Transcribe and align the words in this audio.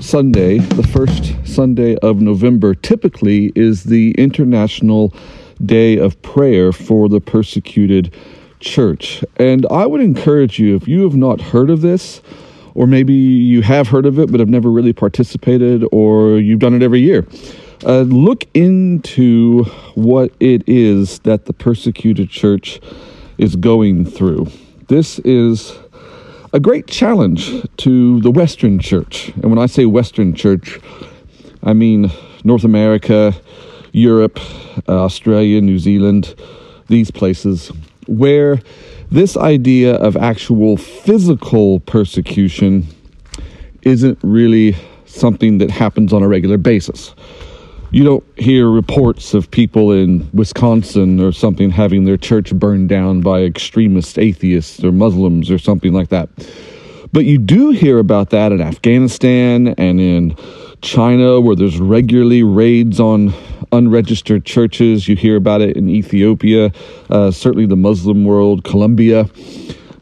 Sunday, 0.00 0.58
the 0.58 0.82
first 0.82 1.34
Sunday 1.44 1.96
of 1.96 2.20
November, 2.20 2.74
typically 2.74 3.52
is 3.54 3.84
the 3.84 4.12
International 4.12 5.12
Day 5.64 5.98
of 5.98 6.20
Prayer 6.22 6.72
for 6.72 7.08
the 7.08 7.20
Persecuted 7.20 8.14
Church. 8.60 9.22
And 9.36 9.66
I 9.70 9.84
would 9.86 10.00
encourage 10.00 10.58
you, 10.58 10.74
if 10.74 10.88
you 10.88 11.02
have 11.02 11.16
not 11.16 11.40
heard 11.40 11.68
of 11.68 11.82
this, 11.82 12.22
or 12.74 12.86
maybe 12.86 13.12
you 13.12 13.62
have 13.62 13.88
heard 13.88 14.06
of 14.06 14.18
it 14.18 14.30
but 14.30 14.40
have 14.40 14.48
never 14.48 14.70
really 14.70 14.92
participated, 14.92 15.84
or 15.92 16.38
you've 16.38 16.60
done 16.60 16.74
it 16.74 16.82
every 16.82 17.00
year, 17.00 17.26
uh, 17.84 18.00
look 18.02 18.46
into 18.54 19.64
what 19.94 20.32
it 20.40 20.62
is 20.66 21.18
that 21.20 21.44
the 21.44 21.52
persecuted 21.52 22.30
church 22.30 22.80
is 23.38 23.54
going 23.56 24.04
through. 24.04 24.46
This 24.88 25.18
is 25.20 25.78
a 26.52 26.60
great 26.60 26.86
challenge 26.88 27.64
to 27.76 28.20
the 28.22 28.30
Western 28.30 28.78
church. 28.78 29.28
And 29.36 29.50
when 29.50 29.58
I 29.58 29.66
say 29.66 29.86
Western 29.86 30.34
church, 30.34 30.80
I 31.62 31.72
mean 31.72 32.10
North 32.42 32.64
America, 32.64 33.34
Europe, 33.92 34.40
uh, 34.88 35.04
Australia, 35.04 35.60
New 35.60 35.78
Zealand, 35.78 36.34
these 36.88 37.10
places, 37.10 37.70
where 38.06 38.60
this 39.10 39.36
idea 39.36 39.94
of 39.94 40.16
actual 40.16 40.76
physical 40.76 41.80
persecution 41.80 42.86
isn't 43.82 44.18
really 44.22 44.76
something 45.06 45.58
that 45.58 45.70
happens 45.70 46.12
on 46.12 46.22
a 46.22 46.28
regular 46.28 46.56
basis 46.56 47.14
you 47.90 48.04
don't 48.04 48.24
hear 48.38 48.68
reports 48.68 49.34
of 49.34 49.50
people 49.50 49.90
in 49.90 50.28
Wisconsin 50.32 51.20
or 51.20 51.32
something 51.32 51.70
having 51.70 52.04
their 52.04 52.16
church 52.16 52.54
burned 52.54 52.88
down 52.88 53.20
by 53.20 53.42
extremist 53.42 54.18
atheists 54.18 54.84
or 54.84 54.92
Muslims 54.92 55.50
or 55.50 55.58
something 55.58 55.92
like 55.92 56.08
that. 56.08 56.28
But 57.12 57.24
you 57.24 57.38
do 57.38 57.70
hear 57.70 57.98
about 57.98 58.30
that 58.30 58.52
in 58.52 58.60
Afghanistan 58.60 59.68
and 59.76 60.00
in 60.00 60.36
China, 60.80 61.40
where 61.40 61.56
there's 61.56 61.78
regularly 61.78 62.44
raids 62.44 63.00
on 63.00 63.34
unregistered 63.72 64.44
churches. 64.44 65.08
You 65.08 65.16
hear 65.16 65.36
about 65.36 65.60
it 65.60 65.76
in 65.76 65.88
Ethiopia, 65.88 66.72
uh, 67.10 67.32
certainly 67.32 67.66
the 67.66 67.76
Muslim 67.76 68.24
world. 68.24 68.62
Colombia 68.62 69.28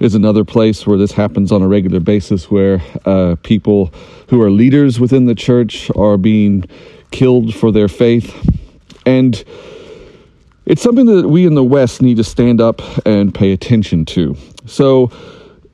is 0.01 0.15
another 0.15 0.45
place 0.45 0.87
where 0.87 0.99
this 0.99 1.13
happens 1.13 1.51
on 1.51 1.63
a 1.63 1.69
regular 1.69 2.01
basis, 2.01 2.51
where 2.51 2.83
uh, 3.07 3.37
people 3.43 3.93
who 4.29 4.41
are 4.43 4.51
leaders 4.51 5.01
within 5.01 5.25
the 5.25 5.35
church 5.35 5.91
are 5.97 6.19
being 6.19 6.65
killed 7.11 7.55
for 7.55 7.73
their 7.73 7.89
faith. 7.89 8.35
And 9.07 9.43
it's 10.67 10.83
something 10.83 11.07
that 11.07 11.29
we 11.29 11.47
in 11.47 11.55
the 11.55 11.65
West 11.65 12.03
need 12.03 12.19
to 12.19 12.25
stand 12.25 12.61
up 12.61 12.83
and 13.07 13.35
pay 13.35 13.53
attention 13.53 14.05
to. 14.07 14.37
So 14.67 15.11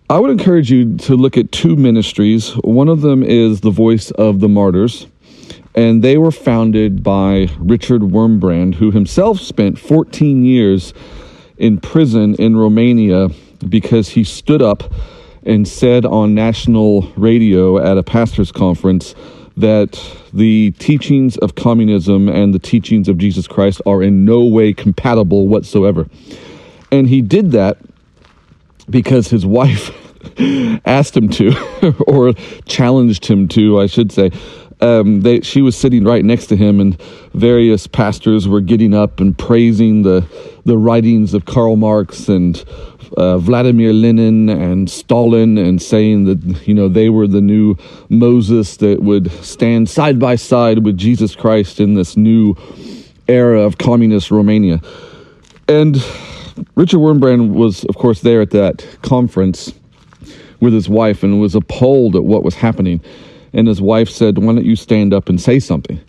I 0.08 0.18
would 0.18 0.30
encourage 0.30 0.70
you 0.70 0.96
to 0.98 1.16
look 1.16 1.36
at 1.36 1.50
two 1.50 1.76
ministries. 1.76 2.50
One 2.62 2.88
of 2.88 3.00
them 3.00 3.22
is 3.22 3.62
the 3.62 3.70
Voice 3.70 4.10
of 4.12 4.38
the 4.41 4.48
Martyrs, 4.48 5.06
and 5.74 6.04
they 6.04 6.18
were 6.18 6.30
founded 6.30 7.02
by 7.02 7.48
Richard 7.58 8.02
Wurmbrand, 8.02 8.76
who 8.76 8.91
himself 8.91 9.41
spent 9.41 9.78
14 9.78 10.44
years 10.44 10.94
in 11.56 11.80
prison 11.80 12.34
in 12.36 12.56
Romania 12.56 13.30
because 13.69 14.10
he 14.10 14.25
stood 14.25 14.62
up 14.62 14.92
and 15.44 15.66
said 15.66 16.04
on 16.04 16.34
national 16.34 17.10
radio 17.16 17.78
at 17.78 17.98
a 17.98 18.03
pastor's 18.03 18.53
conference 18.53 19.14
that 19.56 20.00
the 20.32 20.72
teachings 20.72 21.37
of 21.38 21.54
communism 21.54 22.28
and 22.28 22.53
the 22.53 22.59
teachings 22.59 23.09
of 23.09 23.19
Jesus 23.19 23.47
Christ 23.47 23.81
are 23.87 24.03
in 24.03 24.25
no 24.25 24.44
way 24.44 24.72
compatible 24.72 25.48
whatsoever. 25.48 26.09
And 26.91 27.09
he 27.09 27.22
did 27.22 27.53
that 27.53 27.78
because 28.91 29.28
his 29.28 29.47
wife 29.47 29.91
asked 30.84 31.16
him 31.16 31.28
to, 31.31 31.94
or 32.06 32.32
challenged 32.66 33.26
him 33.26 33.48
to, 33.48 33.81
I 33.81 33.87
should 33.87 34.10
say. 34.10 34.31
Um, 34.84 35.22
they, 35.22 35.41
she 35.41 35.62
was 35.62 35.77
sitting 35.77 36.05
right 36.05 36.22
next 36.22 36.49
to 36.49 36.56
him, 36.56 36.78
and 36.78 37.00
various 37.33 37.87
pastors 37.87 38.47
were 38.47 38.61
getting 38.61 38.93
up 38.93 39.19
and 39.19 39.37
praising 39.37 40.03
the 40.03 40.27
the 40.67 40.77
writings 40.77 41.33
of 41.33 41.47
Karl 41.47 41.77
Marx 41.77 42.28
and 42.28 42.62
uh, 43.17 43.39
Vladimir 43.39 43.95
Lenin 43.95 44.50
and 44.50 44.91
Stalin 44.91 45.56
and 45.56 45.81
saying 45.81 46.25
that 46.25 46.67
you 46.69 46.75
know 46.75 46.89
they 46.89 47.09
were 47.09 47.27
the 47.27 47.41
new 47.41 47.77
Moses 48.11 48.77
that 48.77 49.03
would 49.03 49.31
stand 49.43 49.89
side 49.89 50.19
by 50.19 50.37
side 50.37 50.84
with 50.84 50.99
Jesus 50.99 51.34
Christ 51.34 51.81
in 51.81 51.95
this 51.95 52.15
new 52.15 52.55
era 53.27 53.62
of 53.62 53.78
communist 53.78 54.31
Romania. 54.31 54.83
And 55.66 55.97
Richard 56.75 56.99
Wurmbrand 56.99 57.55
was, 57.55 57.84
of 57.84 57.97
course, 57.97 58.21
there 58.21 58.43
at 58.43 58.51
that 58.51 58.87
conference 59.01 59.72
with 60.61 60.75
his 60.75 60.91
wife 60.91 61.22
and 61.22 61.41
was 61.41 61.55
appalled 61.55 62.16
at 62.16 62.25
what 62.25 62.43
was 62.43 62.55
happening. 62.55 63.01
And 63.54 63.66
his 63.66 63.81
wife 63.81 64.10
said, 64.10 64.37
"Why 64.38 64.54
don't 64.54 64.65
you 64.65 64.76
stand 64.76 65.15
up 65.15 65.28
and 65.28 65.41
say 65.41 65.59
something?" 65.59 66.00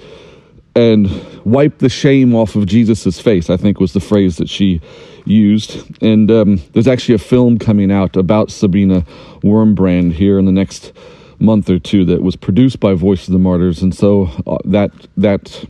and 0.76 1.10
wipe 1.46 1.78
the 1.78 1.90
shame 1.90 2.36
off 2.36 2.56
of 2.56 2.66
Jesus's 2.66 3.20
face, 3.20 3.50
I 3.50 3.56
think 3.56 3.80
was 3.80 3.94
the 3.94 4.02
phrase 4.02 4.38
that 4.38 4.50
she 4.50 4.82
used. 5.24 6.04
And 6.04 6.30
um, 6.30 6.62
there's 6.74 6.88
actually 6.88 7.16
a 7.16 7.20
film 7.20 7.58
coming 7.58 7.92
out 7.92 8.18
about 8.18 8.52
Sabina 8.52 9.06
Wurmbrand 9.42 10.14
here 10.14 10.38
in 10.38 10.46
the 10.46 10.52
next 10.52 10.92
month 11.40 11.70
or 11.70 11.80
two 11.80 12.04
that 12.06 12.22
was 12.22 12.36
produced 12.36 12.80
by 12.80 12.94
Voice 12.94 13.28
of 13.28 13.32
the 13.32 13.40
Martyrs. 13.40 13.82
And 13.82 13.96
so 13.96 14.30
uh, 14.46 14.58
that, 14.66 14.92
that 15.16 15.66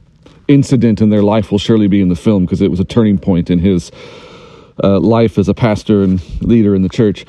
incident 0.47 1.01
in 1.01 1.09
their 1.09 1.23
life 1.23 1.51
will 1.51 1.59
surely 1.59 1.87
be 1.87 2.01
in 2.01 2.09
the 2.09 2.15
film 2.15 2.45
because 2.45 2.61
it 2.61 2.71
was 2.71 2.79
a 2.79 2.85
turning 2.85 3.19
point 3.19 3.51
in 3.51 3.59
his 3.59 3.91
uh, 4.83 4.99
life 4.99 5.37
as 5.37 5.47
a 5.47 5.53
pastor 5.53 6.01
and 6.01 6.19
leader 6.41 6.73
in 6.73 6.81
the 6.81 6.89
church. 6.89 7.25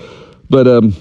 But 0.48 0.66
um, 0.66 0.94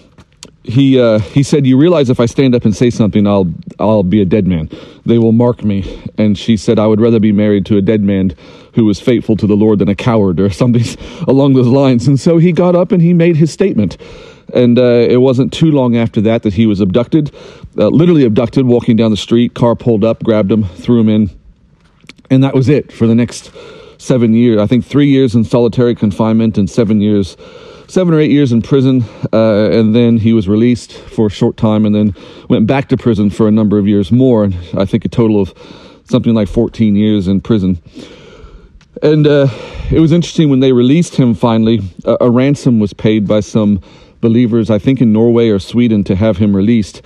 he 0.68 1.00
uh, 1.00 1.20
he 1.20 1.44
said, 1.44 1.66
"You 1.66 1.78
realize 1.78 2.10
if 2.10 2.20
I 2.20 2.26
stand 2.26 2.56
up 2.56 2.66
and 2.66 2.76
say 2.76 2.90
something, 2.90 3.28
I'll 3.28 3.52
I'll 3.80 4.04
be 4.04 4.22
a 4.22 4.26
dead 4.26 4.48
man. 4.48 4.70
They 5.06 5.18
will 5.18 5.32
mark 5.32 5.64
me." 5.64 6.02
And 6.18 6.38
she 6.38 6.58
said, 6.58 6.80
"I 6.80 6.88
would 6.88 7.00
rather 7.00 7.20
be 7.20 7.32
married 7.32 7.66
to 7.68 7.78
a 7.78 7.82
dead 7.82 8.02
man 8.02 8.36
who 8.74 8.86
was 8.86 9.00
faithful 9.00 9.38
to 9.38 9.48
the 9.48 9.56
Lord 9.56 9.80
than 9.80 9.90
a 9.90 9.96
coward 9.96 10.40
or 10.40 10.50
something 10.62 10.86
along 11.28 11.54
those 11.54 11.68
lines." 11.68 12.08
And 12.08 12.20
so 12.20 12.38
he 12.38 12.52
got 12.52 12.76
up 12.76 12.92
and 12.92 13.02
he 13.02 13.14
made 13.14 13.36
his 13.36 13.52
statement. 13.52 13.98
And 14.54 14.78
uh, 14.78 15.08
it 15.10 15.18
wasn't 15.18 15.52
too 15.52 15.72
long 15.72 15.98
after 15.98 16.22
that 16.22 16.44
that 16.44 16.54
he 16.54 16.68
was 16.68 16.80
abducted, 16.80 17.34
uh, 17.78 17.88
literally 17.88 18.24
abducted, 18.26 18.66
walking 18.66 18.96
down 18.96 19.10
the 19.10 19.18
street. 19.18 19.56
Car 19.56 19.76
pulled 19.76 20.04
up, 20.04 20.24
grabbed 20.24 20.52
him, 20.52 20.64
threw 20.64 21.00
him 21.00 21.10
in, 21.10 21.30
and 22.30 22.44
that 22.44 22.54
was 22.54 22.70
it 22.70 22.92
for 22.92 23.08
the 23.08 23.16
next 23.16 23.52
seven 23.98 24.34
years. 24.34 24.60
I 24.60 24.68
think 24.68 24.86
three 24.86 25.08
years 25.08 25.36
in 25.36 25.44
solitary 25.44 25.96
confinement 25.96 26.58
and 26.58 26.70
seven 26.70 27.02
years 27.02 27.38
seven 27.88 28.14
or 28.14 28.20
eight 28.20 28.32
years 28.32 28.52
in 28.52 28.62
prison, 28.62 29.04
uh, 29.34 29.70
and 29.72 29.96
then 29.96 30.18
he 30.18 30.34
was 30.34 30.48
released 30.48 30.94
for 30.94 31.28
a 31.28 31.30
short 31.30 31.58
time, 31.58 31.86
and 31.86 31.96
then 31.96 32.16
went 32.50 32.68
back 32.68 32.90
to 32.90 32.98
prison 32.98 33.30
for 33.30 33.48
a 33.48 33.52
number 33.52 33.78
of 33.78 33.88
years 33.88 34.12
more. 34.12 34.44
and 34.44 34.56
I 34.76 34.86
think 34.86 35.06
a 35.06 35.10
total 35.10 35.42
of 35.42 35.54
something 36.06 36.34
like 36.34 36.48
14 36.48 36.96
years 36.96 37.28
in 37.28 37.42
prison. 37.42 37.82
And 39.02 39.28
uh, 39.28 39.48
it 39.92 40.00
was 40.00 40.12
interesting 40.12 40.50
when 40.50 40.62
they 40.62 40.72
released 40.72 41.16
him 41.16 41.34
finally, 41.34 41.82
a, 42.06 42.18
a 42.22 42.32
ransom 42.32 42.80
was 42.80 42.94
paid 42.94 43.28
by 43.28 43.42
some 43.42 43.82
believers, 44.22 44.70
I 44.70 44.80
think 44.80 45.02
in 45.02 45.12
Norway 45.12 45.50
or 45.50 45.60
Sweden, 45.60 46.04
to 46.06 46.16
have 46.16 46.38
him 46.38 46.56
released. 46.56 47.02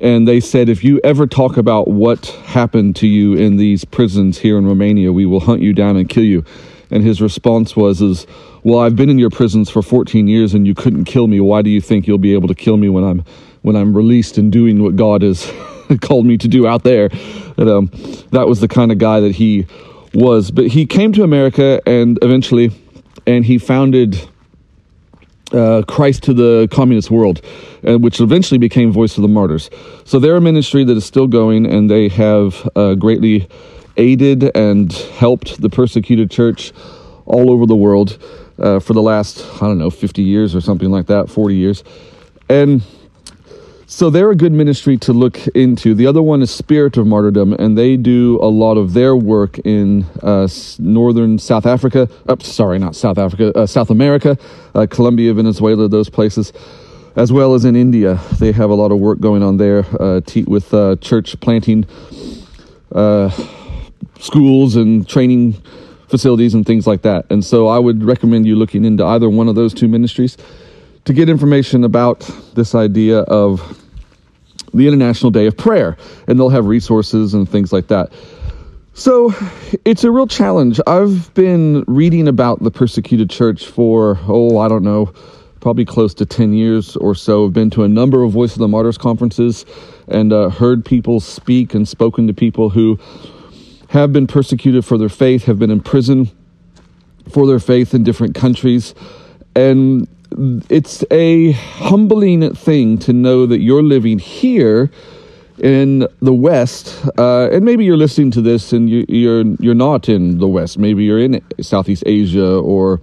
And 0.00 0.28
they 0.28 0.40
said, 0.40 0.68
if 0.68 0.84
you 0.84 1.00
ever 1.04 1.26
talk 1.26 1.56
about 1.56 1.88
what 1.88 2.26
happened 2.44 2.96
to 2.96 3.06
you 3.06 3.34
in 3.34 3.56
these 3.56 3.84
prisons 3.84 4.38
here 4.38 4.58
in 4.58 4.66
Romania, 4.66 5.12
we 5.12 5.24
will 5.24 5.40
hunt 5.40 5.62
you 5.62 5.72
down 5.72 5.96
and 5.96 6.08
kill 6.08 6.24
you. 6.24 6.44
And 6.90 7.02
his 7.02 7.20
response 7.20 7.76
was, 7.76 8.00
"Is 8.00 8.26
well, 8.62 8.78
I've 8.78 8.96
been 8.96 9.10
in 9.10 9.18
your 9.18 9.30
prisons 9.30 9.70
for 9.70 9.82
14 9.82 10.28
years, 10.28 10.54
and 10.54 10.66
you 10.66 10.74
couldn't 10.74 11.04
kill 11.04 11.26
me. 11.26 11.40
Why 11.40 11.62
do 11.62 11.70
you 11.70 11.80
think 11.80 12.06
you'll 12.06 12.18
be 12.18 12.34
able 12.34 12.48
to 12.48 12.54
kill 12.54 12.76
me 12.76 12.88
when 12.88 13.04
I'm 13.04 13.24
when 13.62 13.76
I'm 13.76 13.96
released 13.96 14.38
and 14.38 14.52
doing 14.52 14.82
what 14.82 14.96
God 14.96 15.22
has 15.22 15.50
called 16.00 16.26
me 16.26 16.36
to 16.38 16.48
do 16.48 16.66
out 16.66 16.84
there?" 16.84 17.08
And, 17.56 17.68
um, 17.68 17.90
that 18.30 18.46
was 18.46 18.60
the 18.60 18.68
kind 18.68 18.92
of 18.92 18.98
guy 18.98 19.20
that 19.20 19.32
he 19.32 19.66
was. 20.14 20.50
But 20.50 20.68
he 20.68 20.86
came 20.86 21.12
to 21.12 21.22
America, 21.22 21.80
and 21.86 22.18
eventually, 22.22 22.70
and 23.26 23.44
he 23.44 23.58
founded 23.58 24.28
uh, 25.52 25.82
Christ 25.86 26.22
to 26.24 26.34
the 26.34 26.68
communist 26.70 27.10
world, 27.10 27.40
uh, 27.86 27.98
which 27.98 28.20
eventually 28.20 28.58
became 28.58 28.92
Voice 28.92 29.16
of 29.16 29.22
the 29.22 29.28
Martyrs. 29.28 29.70
So 30.04 30.18
they're 30.18 30.36
a 30.36 30.40
ministry 30.40 30.84
that 30.84 30.96
is 30.96 31.04
still 31.04 31.26
going, 31.26 31.66
and 31.66 31.90
they 31.90 32.08
have 32.08 32.68
uh, 32.76 32.94
greatly 32.94 33.48
aided 33.96 34.56
and 34.56 34.92
helped 34.92 35.60
the 35.60 35.68
persecuted 35.68 36.30
church 36.30 36.72
all 37.24 37.50
over 37.50 37.66
the 37.66 37.76
world 37.76 38.18
uh, 38.58 38.78
for 38.80 38.92
the 38.94 39.02
last, 39.02 39.44
I 39.56 39.66
don't 39.66 39.78
know, 39.78 39.90
50 39.90 40.22
years 40.22 40.54
or 40.54 40.60
something 40.60 40.90
like 40.90 41.06
that, 41.06 41.28
40 41.28 41.54
years. 41.54 41.84
And 42.48 42.82
So 43.88 44.10
they're 44.10 44.32
a 44.32 44.36
good 44.36 44.52
ministry 44.52 44.96
to 44.98 45.12
look 45.12 45.46
into. 45.48 45.94
The 45.94 46.08
other 46.08 46.20
one 46.20 46.42
is 46.42 46.50
Spirit 46.50 46.96
of 46.96 47.06
Martyrdom, 47.06 47.52
and 47.52 47.78
they 47.78 47.96
do 47.96 48.36
a 48.42 48.50
lot 48.50 48.76
of 48.76 48.94
their 48.94 49.14
work 49.14 49.60
in 49.60 50.04
uh, 50.24 50.48
northern 50.80 51.38
South 51.38 51.66
Africa. 51.66 52.08
Uh, 52.28 52.34
sorry, 52.40 52.80
not 52.80 52.96
South 52.96 53.16
Africa, 53.16 53.56
uh, 53.56 53.64
South 53.64 53.90
America, 53.90 54.36
uh, 54.74 54.88
Colombia, 54.90 55.32
Venezuela, 55.34 55.86
those 55.86 56.10
places, 56.10 56.52
as 57.14 57.32
well 57.32 57.54
as 57.54 57.64
in 57.64 57.76
India. 57.76 58.18
They 58.40 58.50
have 58.50 58.70
a 58.70 58.74
lot 58.74 58.90
of 58.90 58.98
work 58.98 59.20
going 59.20 59.44
on 59.44 59.56
there 59.56 59.86
uh, 60.00 60.20
with 60.48 60.74
uh, 60.74 60.96
church 60.96 61.38
planting 61.38 61.86
schools 64.18 64.76
and 64.76 65.08
training 65.08 65.54
facilities 66.08 66.54
and 66.54 66.64
things 66.64 66.86
like 66.86 67.02
that. 67.02 67.26
And 67.30 67.44
so 67.44 67.66
I 67.66 67.78
would 67.78 68.04
recommend 68.04 68.46
you 68.46 68.56
looking 68.56 68.84
into 68.84 69.04
either 69.04 69.28
one 69.28 69.48
of 69.48 69.54
those 69.54 69.74
two 69.74 69.88
ministries 69.88 70.36
to 71.04 71.12
get 71.12 71.28
information 71.28 71.84
about 71.84 72.20
this 72.54 72.74
idea 72.74 73.20
of 73.20 73.82
the 74.74 74.86
International 74.86 75.30
Day 75.30 75.46
of 75.46 75.56
Prayer, 75.56 75.96
and 76.26 76.38
they'll 76.38 76.50
have 76.50 76.66
resources 76.66 77.34
and 77.34 77.48
things 77.48 77.72
like 77.72 77.88
that. 77.88 78.12
So 78.94 79.34
it's 79.84 80.04
a 80.04 80.10
real 80.10 80.26
challenge. 80.26 80.80
I've 80.86 81.32
been 81.34 81.84
reading 81.86 82.28
about 82.28 82.62
the 82.62 82.70
persecuted 82.70 83.30
church 83.30 83.66
for, 83.66 84.18
oh, 84.26 84.58
I 84.58 84.68
don't 84.68 84.82
know, 84.82 85.12
probably 85.60 85.84
close 85.84 86.14
to 86.14 86.26
10 86.26 86.54
years 86.54 86.96
or 86.96 87.14
so. 87.14 87.44
I've 87.44 87.52
been 87.52 87.70
to 87.70 87.84
a 87.84 87.88
number 87.88 88.22
of 88.22 88.32
Voice 88.32 88.52
of 88.52 88.58
the 88.58 88.68
Martyrs 88.68 88.96
conferences 88.96 89.66
and 90.08 90.32
uh, 90.32 90.48
heard 90.48 90.84
people 90.84 91.20
speak 91.20 91.74
and 91.74 91.86
spoken 91.86 92.26
to 92.26 92.32
people 92.32 92.70
who 92.70 92.98
have 93.88 94.12
been 94.12 94.26
persecuted 94.26 94.84
for 94.84 94.98
their 94.98 95.08
faith, 95.08 95.44
have 95.44 95.58
been 95.58 95.70
imprisoned 95.70 96.32
for 97.30 97.46
their 97.46 97.58
faith 97.58 97.94
in 97.94 98.02
different 98.04 98.34
countries. 98.34 98.94
And 99.54 100.08
it's 100.68 101.04
a 101.10 101.52
humbling 101.52 102.54
thing 102.54 102.98
to 102.98 103.12
know 103.12 103.46
that 103.46 103.60
you're 103.60 103.82
living 103.82 104.18
here 104.18 104.90
in 105.58 106.06
the 106.20 106.34
West, 106.34 107.02
uh, 107.18 107.48
and 107.50 107.64
maybe 107.64 107.84
you're 107.84 107.96
listening 107.96 108.30
to 108.32 108.42
this 108.42 108.72
and 108.72 108.90
you, 108.90 109.00
are 109.00 109.12
you're, 109.12 109.44
you're 109.58 109.74
not 109.74 110.08
in 110.08 110.38
the 110.38 110.46
West. 110.46 110.78
Maybe 110.78 111.04
you're 111.04 111.18
in 111.18 111.42
Southeast 111.62 112.02
Asia 112.04 112.58
or 112.58 113.00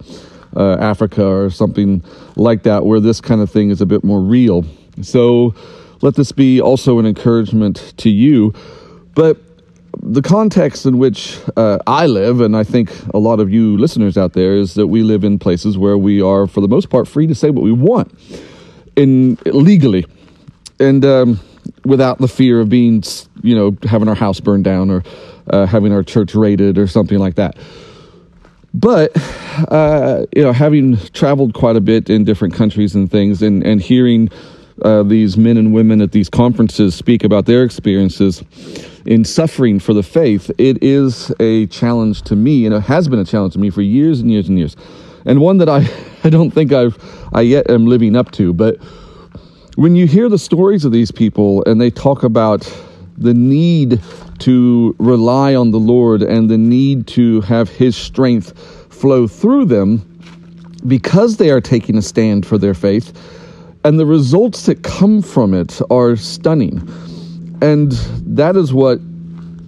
uh, 0.56 0.76
Africa 0.76 1.26
or 1.26 1.50
something 1.50 2.04
like 2.36 2.62
that, 2.62 2.84
where 2.84 3.00
this 3.00 3.20
kind 3.20 3.40
of 3.40 3.50
thing 3.50 3.70
is 3.70 3.80
a 3.80 3.86
bit 3.86 4.04
more 4.04 4.20
real. 4.20 4.64
So 5.02 5.54
let 6.00 6.14
this 6.14 6.30
be 6.30 6.60
also 6.60 7.00
an 7.00 7.06
encouragement 7.06 7.94
to 7.96 8.10
you. 8.10 8.54
But 9.14 9.38
the 10.02 10.22
context 10.22 10.86
in 10.86 10.98
which 10.98 11.38
uh, 11.56 11.78
I 11.86 12.06
live, 12.06 12.40
and 12.40 12.56
I 12.56 12.64
think 12.64 12.92
a 13.12 13.18
lot 13.18 13.40
of 13.40 13.52
you 13.52 13.76
listeners 13.76 14.16
out 14.16 14.32
there, 14.32 14.54
is 14.54 14.74
that 14.74 14.86
we 14.86 15.02
live 15.02 15.24
in 15.24 15.38
places 15.38 15.76
where 15.78 15.98
we 15.98 16.20
are, 16.20 16.46
for 16.46 16.60
the 16.60 16.68
most 16.68 16.90
part, 16.90 17.08
free 17.08 17.26
to 17.26 17.34
say 17.34 17.50
what 17.50 17.62
we 17.62 17.72
want, 17.72 18.12
in 18.96 19.38
legally, 19.46 20.06
and 20.78 21.04
um, 21.04 21.40
without 21.84 22.18
the 22.18 22.28
fear 22.28 22.60
of 22.60 22.68
being, 22.68 23.02
you 23.42 23.54
know, 23.54 23.76
having 23.84 24.08
our 24.08 24.14
house 24.14 24.40
burned 24.40 24.64
down 24.64 24.90
or 24.90 25.02
uh, 25.48 25.66
having 25.66 25.92
our 25.92 26.02
church 26.02 26.34
raided 26.34 26.78
or 26.78 26.86
something 26.86 27.18
like 27.18 27.34
that. 27.36 27.56
But 28.72 29.12
uh, 29.70 30.26
you 30.34 30.42
know, 30.42 30.52
having 30.52 30.96
traveled 31.12 31.54
quite 31.54 31.76
a 31.76 31.80
bit 31.80 32.10
in 32.10 32.24
different 32.24 32.54
countries 32.54 32.94
and 32.94 33.10
things, 33.10 33.40
and 33.40 33.64
and 33.64 33.80
hearing 33.80 34.30
uh, 34.82 35.02
these 35.02 35.36
men 35.36 35.56
and 35.56 35.72
women 35.72 36.00
at 36.00 36.12
these 36.12 36.28
conferences 36.28 36.94
speak 36.94 37.24
about 37.24 37.46
their 37.46 37.62
experiences 37.62 38.42
in 39.06 39.24
suffering 39.24 39.78
for 39.78 39.92
the 39.92 40.02
faith, 40.02 40.50
it 40.58 40.82
is 40.82 41.32
a 41.40 41.66
challenge 41.66 42.22
to 42.22 42.36
me, 42.36 42.66
and 42.66 42.74
it 42.74 42.80
has 42.80 43.08
been 43.08 43.18
a 43.18 43.24
challenge 43.24 43.52
to 43.52 43.58
me 43.58 43.70
for 43.70 43.82
years 43.82 44.20
and 44.20 44.30
years 44.30 44.48
and 44.48 44.58
years, 44.58 44.76
and 45.26 45.40
one 45.40 45.58
that 45.58 45.68
I, 45.68 45.86
I 46.24 46.30
don't 46.30 46.50
think 46.50 46.72
I've 46.72 46.98
I 47.32 47.42
yet 47.42 47.70
am 47.70 47.86
living 47.86 48.16
up 48.16 48.30
to. 48.32 48.52
But 48.52 48.78
when 49.76 49.96
you 49.96 50.06
hear 50.06 50.28
the 50.28 50.38
stories 50.38 50.84
of 50.84 50.92
these 50.92 51.10
people 51.10 51.64
and 51.64 51.80
they 51.80 51.90
talk 51.90 52.22
about 52.22 52.60
the 53.16 53.34
need 53.34 54.00
to 54.40 54.96
rely 54.98 55.54
on 55.54 55.70
the 55.70 55.78
Lord 55.78 56.22
and 56.22 56.50
the 56.50 56.58
need 56.58 57.06
to 57.08 57.40
have 57.42 57.68
His 57.68 57.96
strength 57.96 58.58
flow 58.92 59.26
through 59.26 59.66
them 59.66 60.10
because 60.86 61.36
they 61.36 61.50
are 61.50 61.60
taking 61.60 61.96
a 61.96 62.02
stand 62.02 62.46
for 62.46 62.58
their 62.58 62.74
faith 62.74 63.12
and 63.84 64.00
the 64.00 64.06
results 64.06 64.66
that 64.66 64.82
come 64.82 65.20
from 65.20 65.52
it 65.54 65.80
are 65.90 66.16
stunning. 66.16 66.78
And 67.60 67.92
that 68.36 68.56
is 68.56 68.72
what 68.72 68.98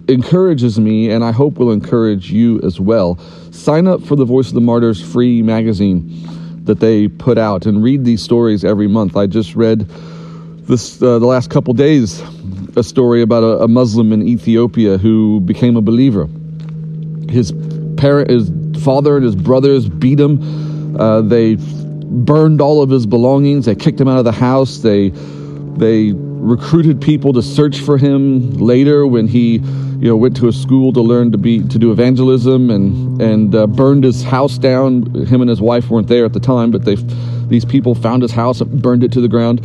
encourages 0.07 0.79
me, 0.79 1.11
and 1.11 1.23
I 1.23 1.31
hope 1.31 1.57
will 1.57 1.71
encourage 1.71 2.31
you 2.31 2.59
as 2.61 2.79
well. 2.79 3.19
Sign 3.51 3.87
up 3.87 4.01
for 4.03 4.15
the 4.15 4.25
Voice 4.25 4.47
of 4.47 4.55
the 4.55 4.61
Martyrs 4.61 5.01
free 5.01 5.41
magazine 5.41 6.63
that 6.63 6.79
they 6.79 7.07
put 7.07 7.37
out 7.37 7.65
and 7.65 7.83
read 7.83 8.05
these 8.05 8.21
stories 8.21 8.63
every 8.65 8.87
month. 8.87 9.15
I 9.15 9.27
just 9.27 9.55
read 9.55 9.87
this 10.67 11.01
uh, 11.01 11.17
the 11.19 11.25
last 11.25 11.49
couple 11.49 11.73
days 11.73 12.21
a 12.75 12.83
story 12.83 13.21
about 13.21 13.43
a, 13.43 13.63
a, 13.63 13.67
Muslim 13.67 14.11
in 14.11 14.27
Ethiopia 14.27 14.97
who 14.97 15.39
became 15.39 15.77
a 15.77 15.81
believer. 15.81 16.27
His 17.29 17.53
parent, 17.95 18.29
his 18.29 18.51
father, 18.83 19.15
and 19.15 19.25
his 19.25 19.35
brothers 19.35 19.87
beat 19.87 20.19
him. 20.19 20.99
Uh, 20.99 21.21
they 21.21 21.57
burned 22.09 22.61
all 22.61 22.81
of 22.81 22.89
his 22.89 23.05
belongings. 23.05 23.65
They 23.65 23.75
kicked 23.75 23.99
him 23.99 24.07
out 24.07 24.17
of 24.17 24.25
the 24.25 24.31
house. 24.31 24.79
They 24.79 25.09
they 25.77 26.13
recruited 26.13 27.01
people 27.01 27.33
to 27.33 27.41
search 27.41 27.79
for 27.79 27.97
him 27.97 28.53
later 28.53 29.05
when 29.05 29.27
he 29.27 29.55
you 29.99 30.07
know 30.07 30.15
went 30.15 30.35
to 30.37 30.47
a 30.47 30.53
school 30.53 30.93
to 30.93 31.01
learn 31.01 31.31
to 31.31 31.37
be 31.37 31.61
to 31.67 31.79
do 31.79 31.91
evangelism 31.91 32.69
and 32.69 33.21
and 33.21 33.55
uh, 33.55 33.65
burned 33.67 34.03
his 34.03 34.23
house 34.23 34.57
down 34.57 35.03
him 35.25 35.41
and 35.41 35.49
his 35.49 35.59
wife 35.59 35.89
weren't 35.89 36.07
there 36.07 36.25
at 36.25 36.33
the 36.33 36.39
time 36.39 36.69
but 36.69 36.85
they 36.85 36.95
these 37.47 37.65
people 37.65 37.95
found 37.95 38.21
his 38.21 38.31
house 38.31 38.61
and 38.61 38.81
burned 38.81 39.03
it 39.03 39.11
to 39.11 39.19
the 39.19 39.27
ground 39.27 39.59